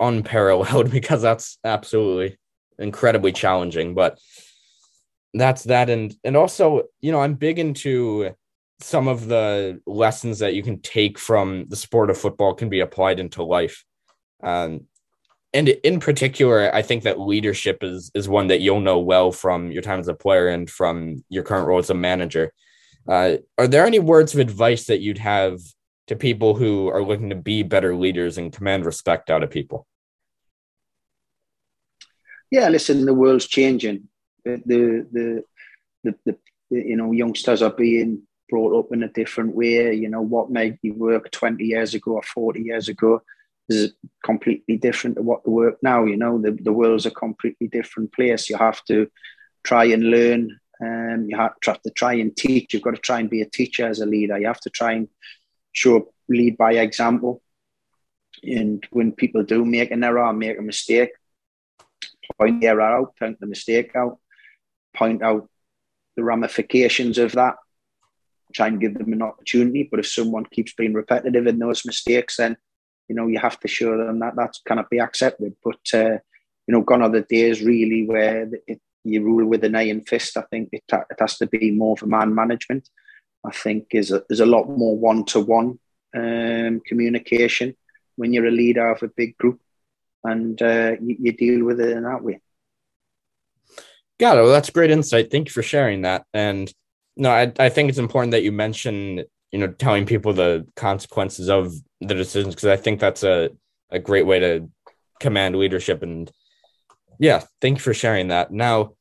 unparalleled 0.00 0.90
because 0.92 1.22
that's 1.22 1.58
absolutely 1.64 2.38
incredibly 2.78 3.32
challenging. 3.32 3.94
But 3.94 4.18
that's 5.32 5.64
that, 5.64 5.90
and 5.90 6.14
and 6.24 6.36
also, 6.36 6.84
you 7.00 7.12
know, 7.12 7.20
I'm 7.20 7.34
big 7.34 7.58
into 7.58 8.34
some 8.84 9.08
of 9.08 9.28
the 9.28 9.80
lessons 9.86 10.40
that 10.40 10.54
you 10.54 10.62
can 10.62 10.78
take 10.80 11.18
from 11.18 11.64
the 11.68 11.76
sport 11.76 12.10
of 12.10 12.18
football 12.18 12.52
can 12.52 12.68
be 12.68 12.80
applied 12.80 13.18
into 13.18 13.42
life. 13.42 13.82
Um, 14.42 14.88
and 15.54 15.68
in 15.68 16.00
particular, 16.00 16.72
I 16.74 16.82
think 16.82 17.04
that 17.04 17.18
leadership 17.18 17.78
is 17.82 18.10
is 18.14 18.28
one 18.28 18.48
that 18.48 18.60
you'll 18.60 18.80
know 18.80 18.98
well 18.98 19.32
from 19.32 19.72
your 19.72 19.80
time 19.80 20.00
as 20.00 20.08
a 20.08 20.14
player 20.14 20.48
and 20.48 20.68
from 20.68 21.24
your 21.30 21.44
current 21.44 21.66
role 21.66 21.78
as 21.78 21.88
a 21.88 21.94
manager. 21.94 22.52
Uh, 23.08 23.36
are 23.56 23.66
there 23.66 23.86
any 23.86 24.00
words 24.00 24.34
of 24.34 24.40
advice 24.40 24.84
that 24.86 25.00
you'd 25.00 25.18
have 25.18 25.60
to 26.08 26.16
people 26.16 26.54
who 26.54 26.88
are 26.88 27.02
looking 27.02 27.30
to 27.30 27.36
be 27.36 27.62
better 27.62 27.96
leaders 27.96 28.36
and 28.36 28.52
command 28.52 28.84
respect 28.84 29.30
out 29.30 29.42
of 29.42 29.50
people? 29.50 29.86
Yeah, 32.50 32.68
listen, 32.68 33.06
the 33.06 33.14
world's 33.14 33.46
changing. 33.46 34.08
The 34.44 34.62
the 34.66 35.06
the, 35.12 35.44
the, 36.04 36.14
the 36.26 36.36
you 36.70 36.96
know 36.96 37.12
youngsters 37.12 37.62
are 37.62 37.72
being 37.72 38.26
brought 38.54 38.78
up 38.78 38.92
in 38.92 39.02
a 39.02 39.08
different 39.08 39.52
way. 39.52 39.92
You 39.94 40.08
know, 40.08 40.22
what 40.22 40.48
made 40.48 40.78
you 40.80 40.94
work 40.94 41.32
20 41.32 41.64
years 41.64 41.92
ago 41.92 42.12
or 42.12 42.22
40 42.22 42.60
years 42.60 42.88
ago 42.88 43.20
is 43.68 43.94
completely 44.22 44.76
different 44.76 45.16
to 45.16 45.22
what 45.22 45.42
the 45.42 45.50
work 45.50 45.78
now. 45.82 46.04
You 46.04 46.16
know, 46.16 46.40
the, 46.40 46.52
the 46.52 46.72
world's 46.72 47.04
a 47.04 47.10
completely 47.10 47.66
different 47.66 48.12
place. 48.12 48.48
You 48.48 48.56
have 48.56 48.80
to 48.84 49.10
try 49.64 49.86
and 49.86 50.04
learn. 50.04 50.60
Um, 50.80 51.26
you 51.28 51.36
have 51.36 51.80
to 51.82 51.90
try 51.90 52.14
and 52.14 52.36
teach. 52.36 52.72
You've 52.72 52.84
got 52.84 52.94
to 52.94 53.00
try 53.00 53.18
and 53.18 53.28
be 53.28 53.42
a 53.42 53.50
teacher 53.58 53.88
as 53.88 53.98
a 53.98 54.06
leader. 54.06 54.38
You 54.38 54.46
have 54.46 54.60
to 54.60 54.70
try 54.70 54.92
and 54.92 55.08
show 55.72 56.12
lead 56.28 56.56
by 56.56 56.74
example. 56.74 57.42
And 58.44 58.86
when 58.90 59.10
people 59.10 59.42
do 59.42 59.64
make 59.64 59.90
an 59.90 60.04
error, 60.04 60.32
make 60.32 60.60
a 60.60 60.62
mistake, 60.62 61.10
point 62.38 62.60
the 62.60 62.68
error 62.68 62.82
out, 62.82 63.16
point 63.18 63.40
the 63.40 63.48
mistake 63.48 63.96
out, 63.96 64.20
point 64.96 65.24
out 65.24 65.48
the 66.16 66.22
ramifications 66.22 67.18
of 67.18 67.32
that, 67.32 67.56
try 68.54 68.68
and 68.68 68.80
give 68.80 68.94
them 68.94 69.12
an 69.12 69.22
opportunity. 69.22 69.88
But 69.90 70.00
if 70.00 70.08
someone 70.08 70.46
keeps 70.46 70.72
being 70.74 70.94
repetitive 70.94 71.46
in 71.46 71.58
those 71.58 71.84
mistakes, 71.84 72.36
then 72.36 72.56
you 73.08 73.14
know 73.14 73.26
you 73.26 73.38
have 73.38 73.60
to 73.60 73.68
show 73.68 73.96
them 73.96 74.20
that 74.20 74.36
that 74.36 74.54
cannot 74.66 74.90
be 74.90 75.00
accepted. 75.00 75.54
But 75.62 75.80
uh, 75.92 76.18
you 76.66 76.72
know, 76.72 76.82
gone 76.82 77.02
are 77.02 77.10
the 77.10 77.22
days 77.22 77.62
really 77.62 78.06
where 78.06 78.48
it, 78.66 78.80
you 79.04 79.22
rule 79.22 79.46
with 79.46 79.64
an 79.64 79.76
iron 79.76 80.02
fist. 80.02 80.36
I 80.36 80.42
think 80.50 80.70
it, 80.72 80.82
it 80.88 81.16
has 81.20 81.36
to 81.38 81.46
be 81.46 81.70
more 81.70 81.92
of 81.92 82.02
a 82.02 82.06
man 82.06 82.34
management. 82.34 82.88
I 83.44 83.50
think 83.50 83.88
is 83.90 84.10
a, 84.10 84.22
there's 84.28 84.40
a 84.40 84.46
lot 84.46 84.68
more 84.68 84.96
one 84.96 85.24
to 85.26 85.40
one 85.40 85.78
communication 86.86 87.76
when 88.16 88.32
you're 88.32 88.46
a 88.46 88.50
leader 88.50 88.90
of 88.90 89.02
a 89.02 89.08
big 89.08 89.36
group, 89.36 89.60
and 90.22 90.60
uh, 90.62 90.92
you, 91.02 91.16
you 91.20 91.32
deal 91.32 91.64
with 91.64 91.80
it 91.80 91.96
in 91.96 92.04
that 92.04 92.22
way. 92.22 92.40
Got 94.20 94.38
it. 94.38 94.42
Well, 94.42 94.52
that's 94.52 94.70
great 94.70 94.92
insight. 94.92 95.30
Thank 95.30 95.48
you 95.48 95.52
for 95.52 95.62
sharing 95.62 96.02
that. 96.02 96.24
And 96.32 96.72
no, 97.16 97.30
I, 97.30 97.52
I 97.58 97.68
think 97.68 97.88
it's 97.88 97.98
important 97.98 98.32
that 98.32 98.42
you 98.42 98.52
mention, 98.52 99.24
you 99.52 99.58
know, 99.58 99.68
telling 99.68 100.06
people 100.06 100.32
the 100.32 100.66
consequences 100.76 101.48
of 101.48 101.72
the 102.00 102.14
decisions 102.14 102.54
because 102.54 102.68
I 102.68 102.76
think 102.76 103.00
that's 103.00 103.22
a, 103.22 103.50
a 103.90 103.98
great 103.98 104.26
way 104.26 104.40
to 104.40 104.68
command 105.20 105.56
leadership. 105.56 106.02
And 106.02 106.30
yeah, 107.18 107.44
thank 107.60 107.78
you 107.78 107.82
for 107.82 107.94
sharing 107.94 108.28
that. 108.28 108.52
Now, 108.52 108.94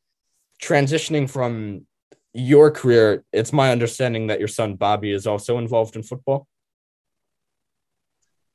transitioning 0.62 1.30
from 1.30 1.88
your 2.34 2.71
career, 2.71 3.23
it's 3.32 3.54
my 3.54 3.71
understanding 3.71 4.28
that 4.28 4.39
your 4.39 4.47
son 4.47 4.76
Bobby 4.76 5.12
is 5.12 5.28
also 5.28 5.58
involved 5.58 5.95
in 5.95 6.04
football. 6.04 6.47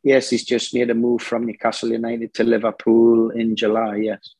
Yes, 0.05 0.31
he's 0.31 0.44
just 0.44 0.73
made 0.75 0.90
a 0.90 0.94
move 0.94 1.23
from 1.23 1.44
Newcastle 1.44 1.90
United 1.90 2.33
to 2.35 2.44
Liverpool 2.44 3.31
in 3.31 3.57
July. 3.57 3.97
Yes. 3.97 4.35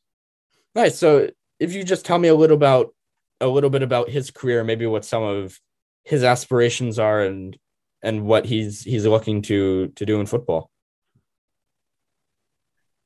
Right. 0.73 0.93
So, 0.93 1.29
if 1.59 1.73
you 1.73 1.83
just 1.83 2.05
tell 2.05 2.17
me 2.17 2.29
a 2.29 2.35
little 2.35 2.55
about 2.55 2.93
a 3.41 3.47
little 3.47 3.69
bit 3.69 3.83
about 3.83 4.09
his 4.09 4.31
career, 4.31 4.63
maybe 4.63 4.85
what 4.85 5.05
some 5.05 5.23
of 5.23 5.59
his 6.03 6.23
aspirations 6.23 6.99
are 6.99 7.21
and 7.21 7.57
and 8.01 8.25
what 8.25 8.45
he's 8.45 8.83
he's 8.83 9.05
looking 9.05 9.41
to 9.43 9.89
to 9.95 10.05
do 10.05 10.19
in 10.19 10.25
football. 10.25 10.69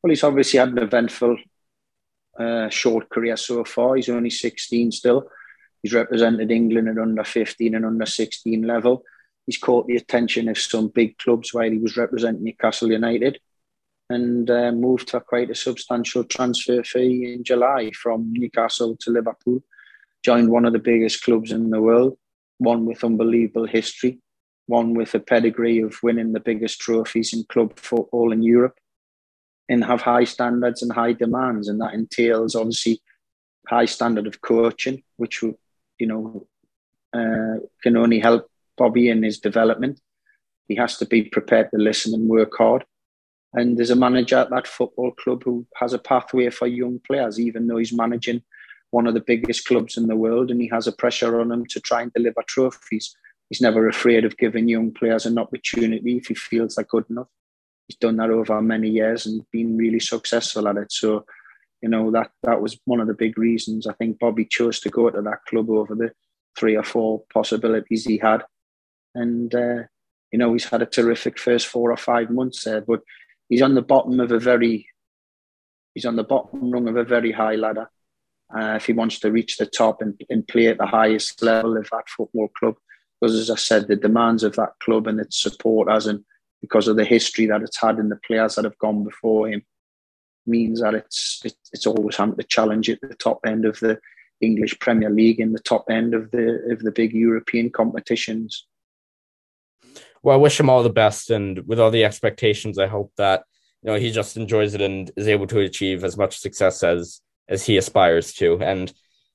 Well, 0.02 0.10
he's 0.10 0.24
obviously 0.24 0.60
had 0.60 0.70
an 0.70 0.80
eventful 0.80 1.38
uh, 2.38 2.70
short 2.70 3.10
career 3.10 3.38
so 3.38 3.64
far. 3.64 3.96
He's 3.96 4.10
only 4.10 4.30
16 4.30 4.92
still. 4.92 5.30
He's 5.82 5.94
represented 5.94 6.52
England 6.52 6.90
at 6.90 6.98
under 6.98 7.24
15 7.24 7.76
and 7.76 7.86
under 7.86 8.06
16 8.06 8.62
level. 8.64 9.04
He's 9.46 9.58
caught 9.58 9.88
the 9.88 9.98
attention 9.98 10.50
of 10.50 10.58
some 10.58 10.90
big 10.90 11.18
clubs 11.18 11.54
while 11.54 11.70
he 11.70 11.78
was 11.78 11.98
representing 11.98 12.44
Newcastle 12.44 12.92
United. 12.92 13.40
and 14.10 14.50
uh, 14.50 14.72
moved 14.72 15.08
to 15.10 15.20
quite 15.22 15.50
a 15.50 15.56
substantial 15.56 16.24
transfer 16.26 16.84
fee 16.84 17.34
in 17.34 17.44
July 17.44 17.92
from 17.92 18.32
Newcastle 18.34 18.98
to 19.00 19.12
Liverpool. 19.12 19.64
Joined 20.24 20.50
one 20.50 20.66
of 20.66 20.74
the 20.74 20.80
biggest 20.80 21.24
clubs 21.24 21.52
in 21.52 21.70
the 21.70 21.82
world, 21.82 22.18
one 22.58 22.86
with 22.86 23.04
unbelievable 23.04 23.68
history, 23.68 24.20
one 24.68 24.94
with 24.94 25.14
a 25.16 25.20
pedigree 25.20 25.80
of 25.80 26.02
winning 26.02 26.32
the 26.32 26.40
biggest 26.40 26.80
trophies 26.80 27.34
in 27.34 27.44
club 27.50 27.78
football 27.78 28.32
in 28.32 28.42
Europe, 28.42 28.78
and 29.68 29.84
have 29.84 30.02
high 30.02 30.24
standards 30.24 30.82
and 30.82 30.94
high 30.94 31.14
demands, 31.14 31.68
and 31.68 31.82
that 31.82 31.94
entails 31.94 32.56
obviously 32.56 33.02
high 33.68 33.86
standard 33.86 34.28
of 34.28 34.42
coaching, 34.42 35.04
which 35.18 35.42
you 35.42 36.08
know 36.08 36.48
uh, 37.14 37.60
can 37.82 37.98
only 37.98 38.20
help 38.20 38.50
Bobby 38.78 39.10
in 39.10 39.24
his 39.24 39.40
development. 39.40 40.00
He 40.68 40.76
has 40.76 40.98
to 40.98 41.06
be 41.06 41.24
prepared 41.24 41.70
to 41.72 41.78
listen 41.78 42.14
and 42.14 42.30
work 42.30 42.54
hard. 42.58 42.86
And 43.54 43.78
there's 43.78 43.92
a 43.92 43.96
manager 43.96 44.38
at 44.38 44.50
that 44.50 44.68
football 44.68 45.12
club 45.12 45.44
who 45.44 45.68
has 45.76 45.94
a 45.94 46.00
pathway 46.00 46.50
for 46.50 46.66
young 46.66 47.00
players, 47.06 47.40
even 47.40 47.68
though 47.68 47.78
he's 47.78 47.94
managing 47.94 48.42
one 48.94 49.08
of 49.08 49.16
the 49.16 49.20
biggest 49.26 49.66
clubs 49.66 49.98
in 49.98 50.06
the 50.06 50.16
world 50.16 50.52
and 50.52 50.62
he 50.62 50.68
has 50.68 50.86
a 50.86 50.92
pressure 50.92 51.42
on 51.42 51.52
him 51.52 51.66
to 51.66 51.80
try 51.80 52.04
and 52.04 52.14
deliver 52.14 52.44
trophies. 52.46 53.16
He's 53.50 53.60
never 53.60 53.88
afraid 53.88 54.24
of 54.24 54.38
giving 54.38 54.70
young 54.70 54.92
players 54.94 55.26
an 55.26 55.40
opportunity 55.40 56.18
if 56.18 56.28
he 56.28 56.36
feels 56.36 56.76
they're 56.76 56.86
good 56.86 57.06
enough. 57.10 57.28
He's 57.88 57.98
done 57.98 58.18
that 58.18 58.30
over 58.30 58.62
many 58.62 58.90
years 58.90 59.26
and 59.26 59.50
been 59.52 59.76
really 59.78 60.00
successful 60.00 60.68
at 60.68 60.78
it. 60.78 60.92
So, 60.92 61.26
you 61.82 61.90
know, 61.90 62.12
that 62.12 62.30
that 62.44 62.62
was 62.62 62.80
one 62.86 63.00
of 63.00 63.08
the 63.08 63.16
big 63.16 63.36
reasons 63.36 63.88
I 63.88 63.94
think 63.94 64.20
Bobby 64.20 64.46
chose 64.46 64.80
to 64.82 64.90
go 64.90 65.10
to 65.10 65.24
that 65.24 65.44
club 65.50 65.72
over 65.72 65.96
the 65.96 66.12
three 66.56 66.78
or 66.78 66.84
four 66.84 67.24
possibilities 67.34 68.06
he 68.06 68.20
had. 68.20 68.44
And, 69.16 69.54
uh, 69.56 69.84
you 70.32 70.38
know, 70.38 70.54
he's 70.54 70.66
had 70.66 70.84
a 70.84 70.86
terrific 70.86 71.40
first 71.40 71.66
four 71.66 71.92
or 71.92 71.98
five 71.98 72.30
months 72.30 72.64
there, 72.64 72.82
but 72.82 73.02
he's 73.50 73.64
on 73.64 73.74
the 73.74 73.82
bottom 73.82 74.20
of 74.20 74.32
a 74.32 74.40
very, 74.40 74.88
he's 75.96 76.06
on 76.06 76.16
the 76.16 76.24
bottom 76.24 76.70
rung 76.70 76.88
of 76.88 76.96
a 76.96 77.04
very 77.04 77.32
high 77.32 77.56
ladder. 77.56 77.90
Uh, 78.56 78.76
if 78.76 78.86
he 78.86 78.94
wants 78.94 79.20
to 79.20 79.32
reach 79.32 79.58
the 79.58 79.66
top 79.66 80.02
and, 80.02 80.20
and 80.30 80.48
play 80.48 80.68
at 80.68 80.78
the 80.78 80.86
highest 80.86 81.42
level 81.42 81.76
of 81.76 81.90
that 81.92 82.08
football 82.10 82.50
club, 82.50 82.76
because 83.20 83.36
as 83.36 83.50
I 83.50 83.56
said, 83.56 83.88
the 83.88 83.96
demands 83.96 84.44
of 84.44 84.56
that 84.58 84.74
club 84.80 85.08
and 85.08 85.20
its 85.20 85.42
supporters, 85.42 86.08
and 86.08 86.24
because 86.62 86.88
of 86.88 86.96
the 86.96 87.06
history 87.06 87.48
that 87.48 87.62
it's 87.62 87.82
had 87.82 87.98
and 87.98 88.12
the 88.12 88.20
players 88.28 88.56
that 88.56 88.66
have 88.66 88.78
gone 88.78 89.04
before 89.04 89.48
him, 89.50 89.64
means 90.46 90.82
that 90.82 90.94
it's 90.94 91.42
it's 91.72 91.88
always 91.88 92.18
having 92.18 92.36
to 92.36 92.44
challenge 92.44 92.90
at 92.90 93.02
the 93.02 93.16
top 93.16 93.40
end 93.46 93.66
of 93.66 93.80
the 93.80 94.00
English 94.42 94.78
Premier 94.80 95.10
League 95.10 95.40
and 95.40 95.56
the 95.56 95.60
top 95.60 95.86
end 95.90 96.14
of 96.14 96.32
the 96.32 96.60
of 96.72 96.80
the 96.80 96.92
big 96.92 97.14
European 97.14 97.70
competitions. 97.70 98.68
Well, 100.22 100.36
I 100.36 100.40
wish 100.40 100.60
him 100.60 100.70
all 100.70 100.84
the 100.84 100.90
best, 100.90 101.30
and 101.30 101.66
with 101.68 101.80
all 101.80 101.92
the 101.92 102.06
expectations, 102.06 102.78
I 102.78 102.88
hope 102.88 103.12
that 103.18 103.44
you 103.82 103.92
know 103.92 103.98
he 103.98 104.12
just 104.12 104.38
enjoys 104.38 104.74
it 104.74 104.82
and 104.82 105.12
is 105.18 105.28
able 105.28 105.48
to 105.48 105.60
achieve 105.60 106.04
as 106.04 106.18
much 106.18 106.38
success 106.38 106.84
as 106.84 107.22
as 107.50 107.66
he 107.66 107.78
aspires 107.78 108.34
to. 108.34 108.60
And 108.62 108.92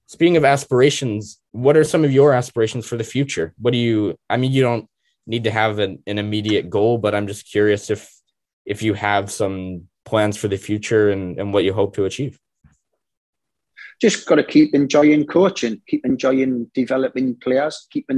speaking 0.07 0.37
of 0.37 0.45
aspirations, 0.45 1.41
what 1.53 1.77
are 1.77 1.85
some 1.85 2.05
of 2.05 2.13
your 2.13 2.33
aspirations 2.33 2.87
for 2.87 2.97
the 2.97 3.05
future? 3.05 3.55
What 3.59 3.73
do 3.73 3.79
you? 3.79 4.17
I 4.29 4.37
mean, 4.37 4.53
you 4.53 4.63
don't 4.63 4.89
need 5.27 5.45
to 5.45 5.51
have 5.51 5.79
an, 5.79 6.03
an 6.07 6.19
immediate 6.19 6.71
goal, 6.71 6.99
but 6.99 7.15
I'm 7.15 7.27
just 7.27 7.51
curious 7.51 7.91
if 7.91 8.13
if 8.67 8.83
you 8.83 8.95
have 8.95 9.31
some 9.31 9.89
plans 10.05 10.37
for 10.37 10.49
the 10.49 10.57
future 10.57 11.11
and, 11.11 11.39
and 11.39 11.53
what 11.53 11.65
you 11.65 11.73
hope 11.73 11.95
to 11.97 12.05
achieve 12.05 12.39
just 14.01 14.27
got 14.27 14.37
to 14.37 14.45
keep 14.45 14.75
enjoying 14.75 15.27
coaching, 15.27 15.83
keep 15.87 16.05
enjoying 16.07 16.71
developing 16.75 17.35
players, 17.37 17.87
keep 17.91 18.09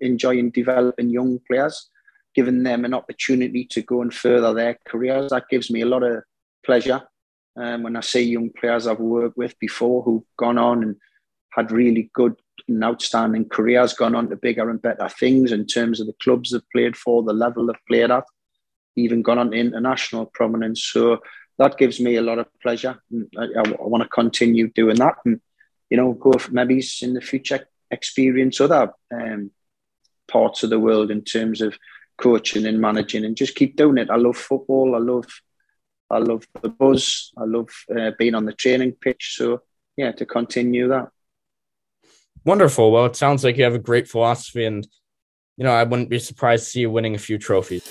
enjoying 0.00 0.50
developing 0.50 1.10
young 1.10 1.40
players, 1.48 1.90
giving 2.34 2.62
them 2.62 2.84
an 2.84 2.94
opportunity 2.94 3.64
to 3.70 3.82
go 3.82 4.02
and 4.02 4.14
further 4.14 4.54
their 4.54 4.78
careers. 4.86 5.30
That 5.30 5.48
gives 5.50 5.70
me 5.70 5.80
a 5.80 5.86
lot 5.86 6.04
of 6.04 6.22
pleasure 6.64 7.02
um, 7.56 7.82
when 7.82 7.96
I 7.96 8.00
see 8.00 8.22
young 8.22 8.50
players 8.50 8.86
I've 8.86 9.00
worked 9.00 9.36
with 9.36 9.58
before 9.58 10.02
who've 10.02 10.22
gone 10.36 10.58
on 10.58 10.82
and 10.82 10.96
had 11.50 11.70
really 11.70 12.10
good 12.14 12.34
and 12.68 12.82
outstanding 12.82 13.48
careers, 13.48 13.92
gone 13.92 14.14
on 14.14 14.28
to 14.30 14.36
bigger 14.36 14.70
and 14.70 14.80
better 14.80 15.08
things 15.08 15.52
in 15.52 15.66
terms 15.66 16.00
of 16.00 16.06
the 16.06 16.14
clubs 16.22 16.50
they've 16.50 16.70
played 16.72 16.96
for, 16.96 17.22
the 17.22 17.32
level 17.32 17.66
they've 17.66 17.76
played 17.86 18.10
at, 18.10 18.24
even 18.96 19.22
gone 19.22 19.38
on 19.38 19.50
to 19.50 19.56
international 19.56 20.26
prominence. 20.26 20.82
So 20.84 21.20
that 21.58 21.76
gives 21.78 22.00
me 22.00 22.16
a 22.16 22.22
lot 22.22 22.38
of 22.38 22.46
pleasure. 22.62 23.00
I, 23.38 23.42
I, 23.42 23.60
I 23.60 23.86
want 23.86 24.02
to 24.02 24.08
continue 24.08 24.68
doing 24.68 24.96
that 24.96 25.16
and, 25.24 25.40
you 25.90 25.96
know, 25.96 26.12
go 26.14 26.32
maybe 26.50 26.82
in 27.02 27.14
the 27.14 27.20
future 27.20 27.68
experience 27.90 28.60
other 28.60 28.92
um, 29.12 29.50
parts 30.26 30.62
of 30.62 30.70
the 30.70 30.80
world 30.80 31.10
in 31.10 31.22
terms 31.22 31.60
of 31.60 31.76
coaching 32.16 32.66
and 32.66 32.80
managing 32.80 33.24
and 33.24 33.36
just 33.36 33.54
keep 33.54 33.76
doing 33.76 33.98
it. 33.98 34.10
I 34.10 34.16
love 34.16 34.36
football. 34.36 34.94
I 34.94 34.98
love, 34.98 35.26
I 36.10 36.18
love 36.18 36.46
the 36.60 36.68
buzz. 36.68 37.32
I 37.36 37.44
love 37.44 37.70
uh, 37.94 38.12
being 38.18 38.34
on 38.34 38.44
the 38.44 38.52
training 38.52 38.92
pitch. 38.92 39.34
So 39.36 39.62
yeah, 39.96 40.12
to 40.12 40.26
continue 40.26 40.88
that. 40.88 41.08
Wonderful. 42.44 42.92
Well, 42.92 43.06
it 43.06 43.16
sounds 43.16 43.42
like 43.42 43.56
you 43.56 43.64
have 43.64 43.74
a 43.74 43.78
great 43.78 44.06
philosophy 44.08 44.64
and, 44.64 44.86
you 45.56 45.64
know, 45.64 45.72
I 45.72 45.84
wouldn't 45.84 46.10
be 46.10 46.18
surprised 46.18 46.64
to 46.64 46.70
see 46.70 46.80
you 46.80 46.90
winning 46.90 47.14
a 47.14 47.18
few 47.18 47.38
trophies. 47.38 47.84